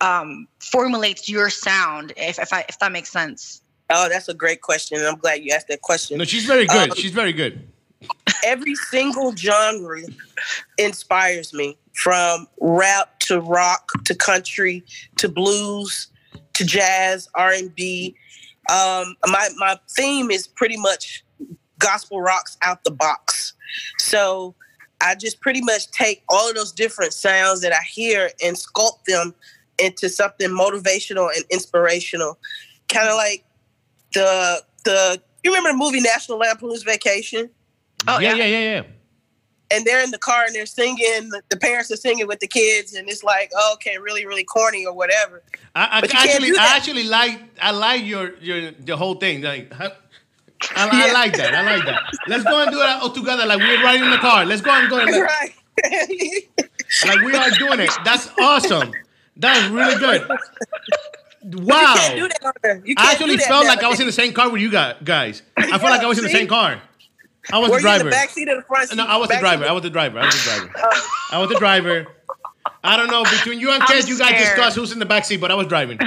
[0.00, 3.62] um formulates your sound if if i if that makes sense
[3.92, 4.98] Oh, that's a great question.
[4.98, 6.18] And I'm glad you asked that question.
[6.18, 6.90] No, she's very good.
[6.90, 7.68] Um, she's very good.
[8.44, 10.02] Every single genre
[10.78, 14.84] inspires me from rap to rock to country
[15.16, 16.08] to blues
[16.54, 18.14] to jazz r&b
[18.70, 21.24] um, my, my theme is pretty much
[21.78, 23.54] gospel rocks out the box.
[23.98, 24.54] So
[25.00, 29.02] i just pretty much take all of those different sounds that i hear and sculpt
[29.08, 29.34] them
[29.78, 32.38] into something motivational and inspirational.
[32.88, 33.44] Kind of like
[34.14, 37.50] the the you remember the movie national lampoon's vacation
[38.08, 38.82] oh yeah, yeah, yeah, yeah, yeah.
[39.76, 41.30] and they're in the car and they're singing.
[41.48, 44.84] The parents are singing with the kids, and it's like, oh, okay, really, really corny
[44.86, 45.42] or whatever.
[45.74, 49.14] I, I But you can't actually, I actually like, I like your, your, the whole
[49.14, 49.42] thing.
[49.42, 49.72] Like.
[49.78, 49.92] I,
[50.76, 51.12] I Yeah.
[51.12, 51.54] like that.
[51.54, 52.02] I like that.
[52.28, 53.46] Let's go and do it all together.
[53.46, 54.44] Like we're riding in the car.
[54.44, 54.96] Let's go and go.
[54.96, 56.48] Like, right.
[57.06, 57.90] like we are doing it.
[58.04, 58.92] That's awesome.
[59.36, 60.28] That's really good.
[61.42, 61.94] Wow.
[62.14, 62.82] You that.
[62.84, 64.96] You I actually that felt like I was in the same car with you guys.
[65.02, 66.80] Guys, I felt like I was in the same car.
[67.50, 68.04] I was Were the you in driver.
[68.04, 68.96] the back seat or the front seat?
[68.96, 69.64] No, I was the driver.
[69.64, 70.18] I was the driver.
[70.20, 70.72] I was the driver.
[70.76, 71.08] Oh.
[71.32, 72.06] I was the driver.
[72.84, 74.38] I don't know between you and I'm you guys scared.
[74.38, 75.98] discuss who's in the back seat, but I was driving.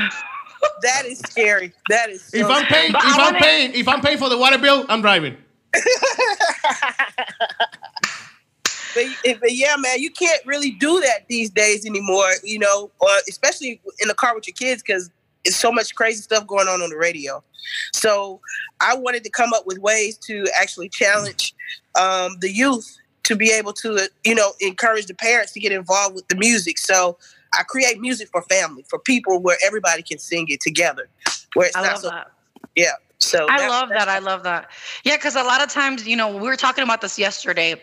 [0.82, 1.74] That is scary.
[1.90, 2.24] That is.
[2.24, 4.38] So If I'm paying, But if I I'm wanna- paying, if I'm paying for the
[4.38, 5.38] water bill, I'm driving.
[8.96, 12.30] But, but yeah, man, you can't really do that these days anymore.
[12.46, 15.10] You know, or especially in the car with your kids because
[15.46, 17.44] it's so much crazy stuff going on on the radio.
[17.94, 18.42] So
[18.82, 21.56] I wanted to come up with ways to actually challenge
[22.00, 26.16] um, the youth to be able to, you know, encourage the parents to get involved
[26.16, 26.78] with the music.
[26.78, 27.18] So
[27.54, 31.08] I create music for family, for people where everybody can sing it together.
[31.54, 32.32] Where it's i not love so that
[32.76, 32.92] yeah.
[33.20, 34.10] So I love that.
[34.10, 34.70] I love that.
[35.04, 37.82] Yeah, because a lot of times, you know, we were talking about this yesterday.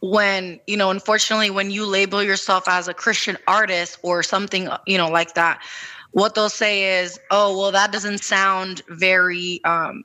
[0.00, 4.96] When you know, unfortunately, when you label yourself as a Christian artist or something, you
[4.96, 5.60] know, like that,
[6.12, 10.04] what they'll say is, "Oh, well, that doesn't sound very." um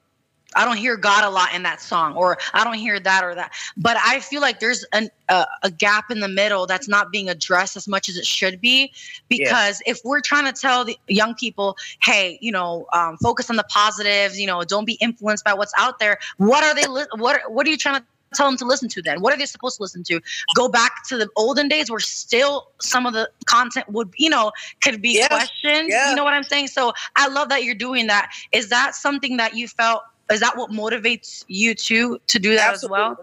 [0.55, 3.35] I don't hear God a lot in that song, or I don't hear that or
[3.35, 3.53] that.
[3.75, 7.29] But I feel like there's an, a, a gap in the middle that's not being
[7.29, 8.91] addressed as much as it should be.
[9.29, 13.57] Because if we're trying to tell the young people, hey, you know, um, focus on
[13.57, 16.17] the positives, you know, don't be influenced by what's out there.
[16.37, 16.87] What are they?
[16.87, 19.21] Li- what What are you trying to tell them to listen to then?
[19.21, 20.21] What are they supposed to listen to?
[20.55, 24.51] Go back to the olden days where still some of the content would, you know,
[24.81, 25.89] could be Yeah, questioned.
[25.89, 26.09] yeah.
[26.09, 26.67] You know what I'm saying?
[26.67, 28.29] So I love that you're doing that.
[28.51, 30.03] Is that something that you felt?
[30.31, 33.17] Is that what motivates you to to do that as well?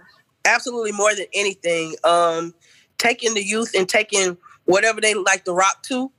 [0.45, 1.97] Absolutely more than anything.
[2.05, 2.55] Um,
[2.99, 6.11] taking the youth and taking whatever they like to rock to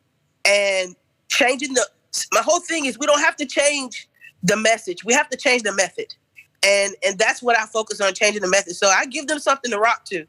[0.46, 0.96] and
[1.30, 1.88] changing the
[2.32, 4.08] my whole thing is we don't have to change
[4.44, 5.04] the message.
[5.04, 6.16] We have to change the method.
[6.66, 8.76] And and that's what I focus on changing the method.
[8.76, 10.26] So I give them something to rock to.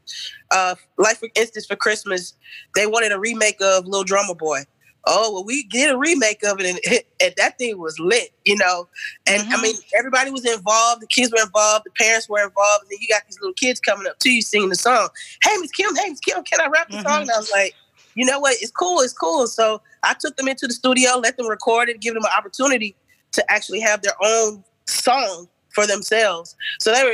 [0.51, 2.33] Uh, like for instance, for Christmas,
[2.75, 4.61] they wanted a remake of Little Drummer Boy.
[5.09, 6.79] Oh well, we did a remake of it, and,
[7.21, 8.87] and that thing was lit, you know.
[9.25, 9.61] And I Mhm.
[9.63, 11.01] mean, everybody was involved.
[11.01, 11.85] The kids were involved.
[11.85, 12.83] The parents were involved.
[12.83, 15.09] And then you got these little kids coming up to you singing the song.
[15.43, 15.95] Hey, Miss Kim.
[15.95, 16.43] Hey, Miss Kim.
[16.43, 17.03] Can I rap the Mhm.
[17.03, 17.21] song?
[17.21, 17.75] And I was like,
[18.15, 18.55] you know what?
[18.61, 18.99] It's cool.
[19.01, 19.47] It's cool.
[19.47, 22.95] So I took them into the studio, let them record it, give them an opportunity
[23.33, 26.55] to actually have their own song for themselves.
[26.79, 27.13] So they were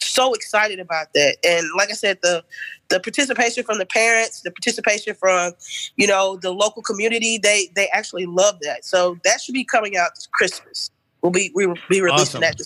[0.00, 1.36] so excited about that.
[1.44, 2.44] And like I said, the
[2.90, 5.52] the participation from the parents, the participation from,
[5.96, 8.84] you know, the local community, they they actually love that.
[8.84, 10.90] So that should be coming out this Christmas.
[11.22, 12.40] We'll be we will be releasing Awesome.
[12.42, 12.60] that.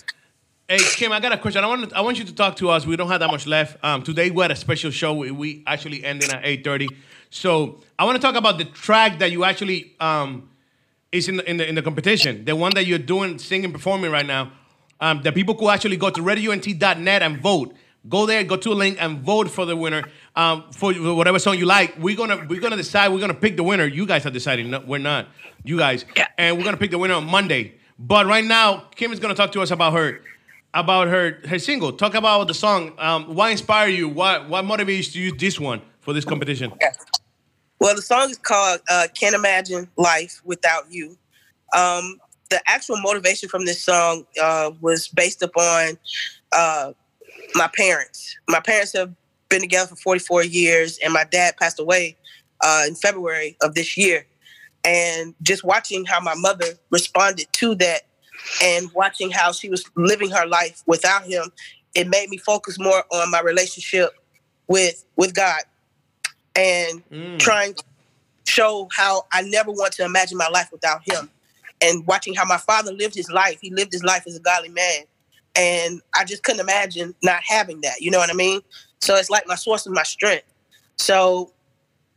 [0.67, 1.63] Hey Kim, I got a question.
[1.63, 2.85] I want I want you to talk to us.
[2.85, 3.83] We don't have that much left.
[3.83, 5.15] Um, today we had a special show.
[5.15, 6.87] We, we actually ended at eight thirty.
[7.31, 10.49] So I want to talk about the track that you actually um,
[11.11, 12.45] is in the, in the in the competition.
[12.45, 14.51] The one that you're doing, singing, performing right now.
[14.99, 17.73] Um, the people could actually go to radiount.net and vote.
[18.07, 21.57] Go there, go to a link and vote for the winner um, for whatever song
[21.57, 21.97] you like.
[21.99, 23.09] We're gonna we're gonna decide.
[23.09, 23.85] We're gonna pick the winner.
[23.85, 24.69] You guys are deciding.
[24.69, 25.27] No, we're not.
[25.63, 26.05] You guys.
[26.15, 26.27] Yeah.
[26.37, 27.75] And we're gonna pick the winner on Monday.
[27.97, 30.21] But right now, Kim is gonna talk to us about her
[30.73, 31.91] about her her single.
[31.91, 32.93] Talk about the song.
[32.97, 34.07] Um, what inspired you?
[34.07, 36.71] What what motivates you to use this one for this competition?
[37.79, 41.17] Well, the song is called uh, "Can't Imagine Life Without You."
[41.75, 42.19] Um,
[42.49, 45.97] the actual motivation from this song uh, was based upon
[46.51, 46.93] uh,
[47.55, 48.35] my parents.
[48.47, 49.13] My parents have
[49.49, 52.17] been together for 44 years, and my dad passed away
[52.63, 54.25] uh, in February of this year.
[54.83, 58.01] And just watching how my mother responded to that,
[58.63, 61.51] and watching how she was living her life without him,
[61.93, 64.11] it made me focus more on my relationship
[64.67, 65.61] with with God
[66.55, 67.39] and Mm.
[67.39, 67.83] trying to
[68.47, 71.29] show how I never want to imagine my life without him.
[71.81, 74.69] And watching how my father lived his life, he lived his life as a godly
[74.69, 75.03] man.
[75.55, 78.01] And I just couldn't imagine not having that.
[78.01, 78.61] You know what I mean?
[78.99, 80.45] So it's like my source of my strength.
[80.97, 81.53] So,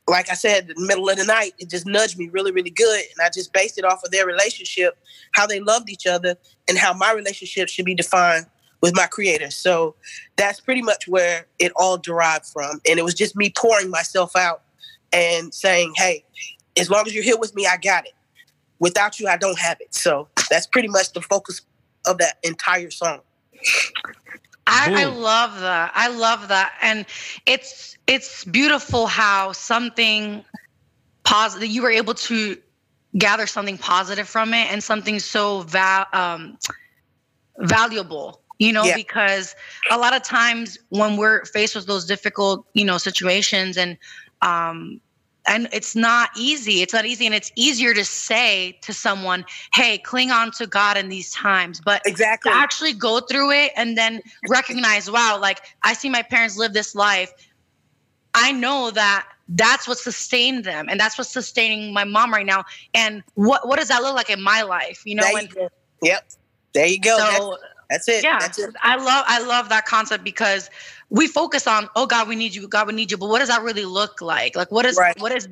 [0.08, 3.00] like I said, the middle of the night, it just nudged me really, really good.
[3.00, 4.98] And I just based it off of their relationship,
[5.32, 6.36] how they loved each other,
[6.68, 8.46] and how my relationship should be defined
[8.80, 9.50] with my creator.
[9.50, 9.94] So
[10.36, 12.80] that's pretty much where it all derived from.
[12.88, 14.62] And it was just me pouring myself out
[15.12, 16.24] and saying, hey,
[16.76, 18.12] as long as you're here with me, I got it.
[18.82, 19.94] Without you, I don't have it.
[19.94, 21.62] So that's pretty much the focus
[22.04, 23.20] of that entire song.
[24.66, 25.92] I, I love that.
[25.94, 27.06] I love that, and
[27.46, 30.44] it's it's beautiful how something
[31.22, 32.56] positive you were able to
[33.16, 36.58] gather something positive from it and something so val- um,
[37.58, 38.40] valuable.
[38.58, 38.96] You know, Yeah.
[38.96, 39.54] because
[39.90, 43.96] a lot of times when we're faced with those difficult, you know, situations and
[44.40, 45.00] um,
[45.47, 46.82] and it's not easy.
[46.82, 50.97] It's not easy, and it's easier to say to someone, "Hey, cling on to God
[50.97, 52.53] in these times." But Exactly.
[52.53, 56.72] to actually go through it and then recognize, wow, like I see my parents live
[56.72, 57.32] this life.
[58.34, 62.64] I know that that's what sustained them and that's what's sustaining my mom right now.
[62.95, 65.03] And what what does that look like in my life?
[65.05, 65.68] You know, There and you.
[66.03, 66.30] Yep.
[66.74, 67.16] There you go.
[67.18, 68.24] that's, that's it.
[68.24, 68.74] yeah, That's it.
[68.82, 70.70] I love I love that concept because
[71.12, 73.18] we focus on, oh God, we need you, God, we need you.
[73.18, 74.56] But what does that really look like?
[74.56, 75.18] Like what is Right.
[75.20, 75.46] what is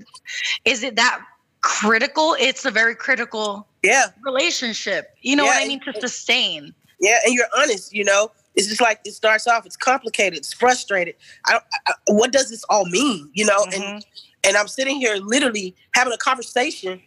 [0.65, 1.21] is it that
[1.61, 2.35] critical?
[2.41, 4.07] It's a very critical Yeah.
[4.25, 5.11] relationship.
[5.21, 5.81] You know what I mean?
[5.81, 6.75] To sustain.
[6.99, 7.19] Yeah.
[7.27, 11.15] And you're honest, you know, it's just like it starts off, it's complicated, it's frustrated.
[11.47, 13.31] I don't, I, what does this all mean?
[13.35, 14.03] You know, and Mhm.
[14.45, 17.03] and I'm sitting here literally having a conversation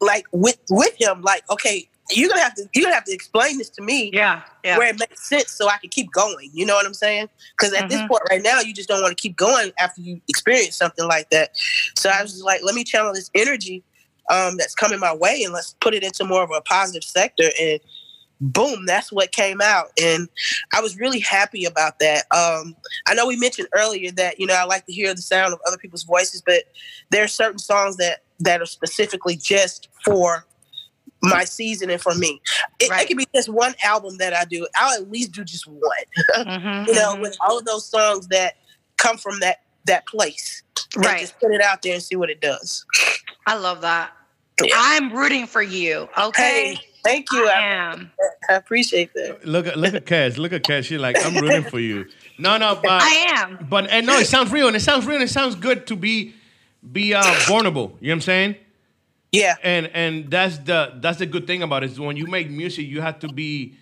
[0.00, 3.58] like with with him, like, okay, you're gonna have to you're gonna have to explain
[3.58, 4.42] this to me Yeah.
[4.64, 4.78] Yeah.
[4.78, 6.50] where it makes sense so I can keep going.
[6.52, 7.28] You know what I'm saying?
[7.56, 8.08] Because at this Mhm.
[8.08, 11.30] point right now, you just don't want to keep going after you experience something like
[11.30, 11.50] that.
[11.96, 13.82] So I was just like, let me channel this energy
[14.30, 17.50] um, that's coming my way and let's put it into more of a positive sector.
[17.60, 17.80] And
[18.40, 19.86] boom, that's what came out.
[20.00, 20.28] And
[20.72, 22.24] I was really happy about that.
[22.34, 22.76] Um,
[23.06, 25.60] I know we mentioned earlier that, you know, I like to hear the sound of
[25.66, 26.64] other people's voices, but
[27.10, 30.44] there are certain songs that that are specifically just for
[31.22, 32.40] my season and for me.
[32.78, 33.02] It, Right.
[33.04, 34.66] it could be just one album that I do.
[34.76, 35.80] I'll at least do just one.
[36.36, 37.20] Mhm, You know, mhm.
[37.22, 38.54] with all of those songs that
[38.96, 40.62] come from that that place.
[40.96, 41.20] Right.
[41.20, 42.84] just put it out there and see what it does.
[43.46, 44.10] I love that.
[44.62, 44.72] Yeah.
[44.74, 46.08] I'm rooting for you.
[46.18, 46.74] Okay.
[46.74, 47.46] Hey, thank you.
[47.48, 47.62] I I,
[47.92, 48.10] am.
[48.48, 49.44] I appreciate that.
[49.46, 50.38] Look at look at Cass.
[50.38, 50.86] Look at Cass.
[50.86, 52.06] She's like, I'm rooting for you.
[52.38, 53.66] No, no, but I am.
[53.68, 55.96] but and no, it sounds real and it sounds real and it sounds good to
[55.96, 56.34] be
[56.92, 57.96] be uh, vulnerable.
[58.00, 58.56] You know what I'm saying?
[59.36, 59.54] Yeah.
[59.62, 62.86] And and that's the that's the good thing about it is when you make music,
[62.86, 63.74] you have to be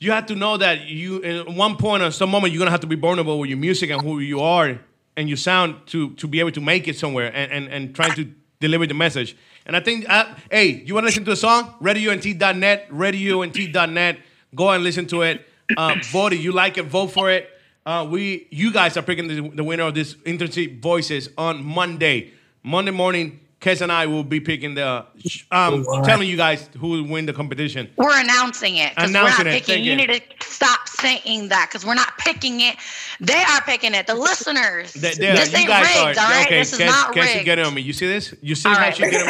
[0.00, 2.80] you have to know that you at one point or some moment you're gonna have
[2.80, 4.78] to be vulnerable with your music and who you are
[5.16, 8.14] and your sound to to be able to make it somewhere and and, and trying
[8.14, 8.30] to
[8.60, 9.36] deliver the message.
[9.66, 11.74] And I think, uh, hey, you want to listen to a song?
[11.80, 14.18] RadioNT.net, RadioNT.net.
[14.54, 15.46] Go and listen to it.
[15.76, 16.40] Uh, vote it.
[16.40, 16.84] You like it?
[16.84, 17.50] Vote for it.
[17.84, 22.32] Uh, we, you guys are picking the, the winner of this internship voices on Monday.
[22.62, 25.04] Monday morning, Kes and I will be picking the,
[25.50, 27.90] um, telling you guys who will win the competition.
[27.96, 28.94] We're announcing it.
[28.94, 29.74] 'cause Announcing we're not picking.
[29.74, 29.96] thank You you.
[29.96, 32.76] need to stop saying that because we're not picking it.
[33.18, 34.06] They are picking it.
[34.06, 34.92] The listeners.
[34.92, 36.46] They- they are- this you ain't guys rigged, are, all right?
[36.46, 37.44] okay, this is Kes, not Kes, rigged.
[37.46, 37.82] get it on me.
[37.82, 38.32] You see this?
[38.40, 38.96] You see All how right.
[38.96, 39.28] she get it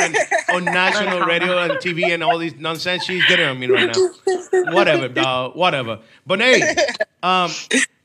[0.51, 3.05] on, on national radio and TV and all these nonsense?
[3.05, 4.73] She's getting on me right now.
[4.75, 5.57] Whatever, dog.
[5.57, 6.01] Whatever.
[6.27, 6.75] But hey,
[7.23, 7.51] um,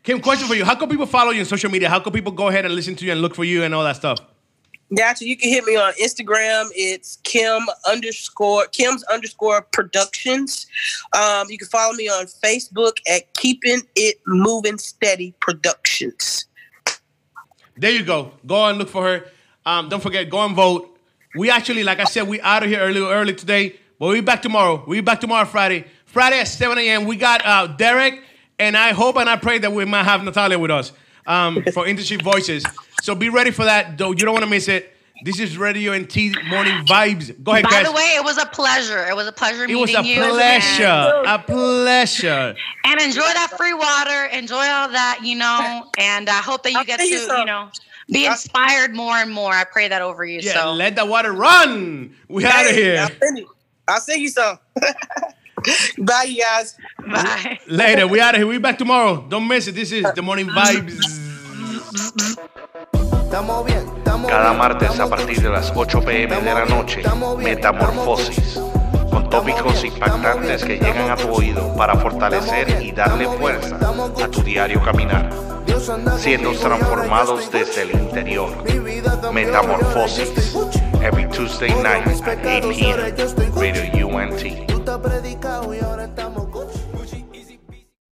[0.04, 0.64] Kim, question for you.
[0.64, 1.90] How can people follow you on social media?
[1.90, 3.84] How can people go ahead and listen to you and look for you and all
[3.84, 4.20] that stuff?
[4.96, 5.26] Gotcha.
[5.28, 6.66] You can hit me on Instagram.
[6.76, 10.68] It's Kim underscore Kim's underscore Productions.
[11.18, 16.46] Um, you can follow me on Facebook at Keeping It Moving Steady Productions.
[17.78, 18.32] There you go.
[18.46, 19.26] Go and look for her.
[19.66, 20.90] Um, don't forget, go and vote.
[21.36, 23.80] We actually, like I said, we out of here early, early today.
[23.98, 24.86] But be back tomorrow.
[24.86, 25.86] Be back tomorrow, Friday.
[26.06, 27.06] Friday at 7 a.m.
[27.06, 28.22] We got uh, Derek,
[28.60, 30.92] and I hope and I pray that we might have Natalia with us
[31.28, 32.64] um, for Industry Voices.
[33.02, 34.12] So be ready for that, though.
[34.12, 34.90] You don't want to miss it.
[35.24, 37.42] This is Radio Únete Morning Vibes.
[37.44, 37.86] Go ahead, By guys.
[37.86, 39.08] the way, it was a pleasure.
[39.08, 40.16] It was a pleasure it meeting was a you.
[40.16, 40.84] pleasure.
[40.84, 42.56] And, A pleasure.
[42.84, 44.26] and enjoy that free water.
[44.38, 45.90] Enjoy all that, you know.
[45.98, 47.70] And I hope that you I'll get to, you you, know,
[48.12, 49.54] be inspired more and more.
[49.54, 50.40] I pray that over you.
[50.42, 52.14] Yeah, so let the water run.
[52.28, 53.00] We out of here.
[53.00, 53.50] I'll send you,
[53.88, 54.60] I'll send you some.
[55.98, 56.78] Bye, guys.
[57.00, 57.60] bye.
[57.68, 58.08] Later.
[58.08, 58.48] We out of here.
[58.48, 59.26] We back tomorrow.
[59.30, 59.76] Don't miss it.
[59.76, 61.20] This is the Morning Vibes.
[64.28, 67.02] Cada martes a partir de las 8 pm de la noche,
[67.40, 68.60] Metamorfosis,
[69.10, 73.80] con tópicos impactantes que llegan a tu oído para fortalecer y darle fuerza
[74.24, 75.30] a tu diario caminar,
[76.18, 78.52] siendo transformados desde el interior.
[79.34, 80.32] Metamorfosis,
[81.04, 83.54] every Tuesday night at 8 p.m.
[83.56, 84.64] Radio Únete.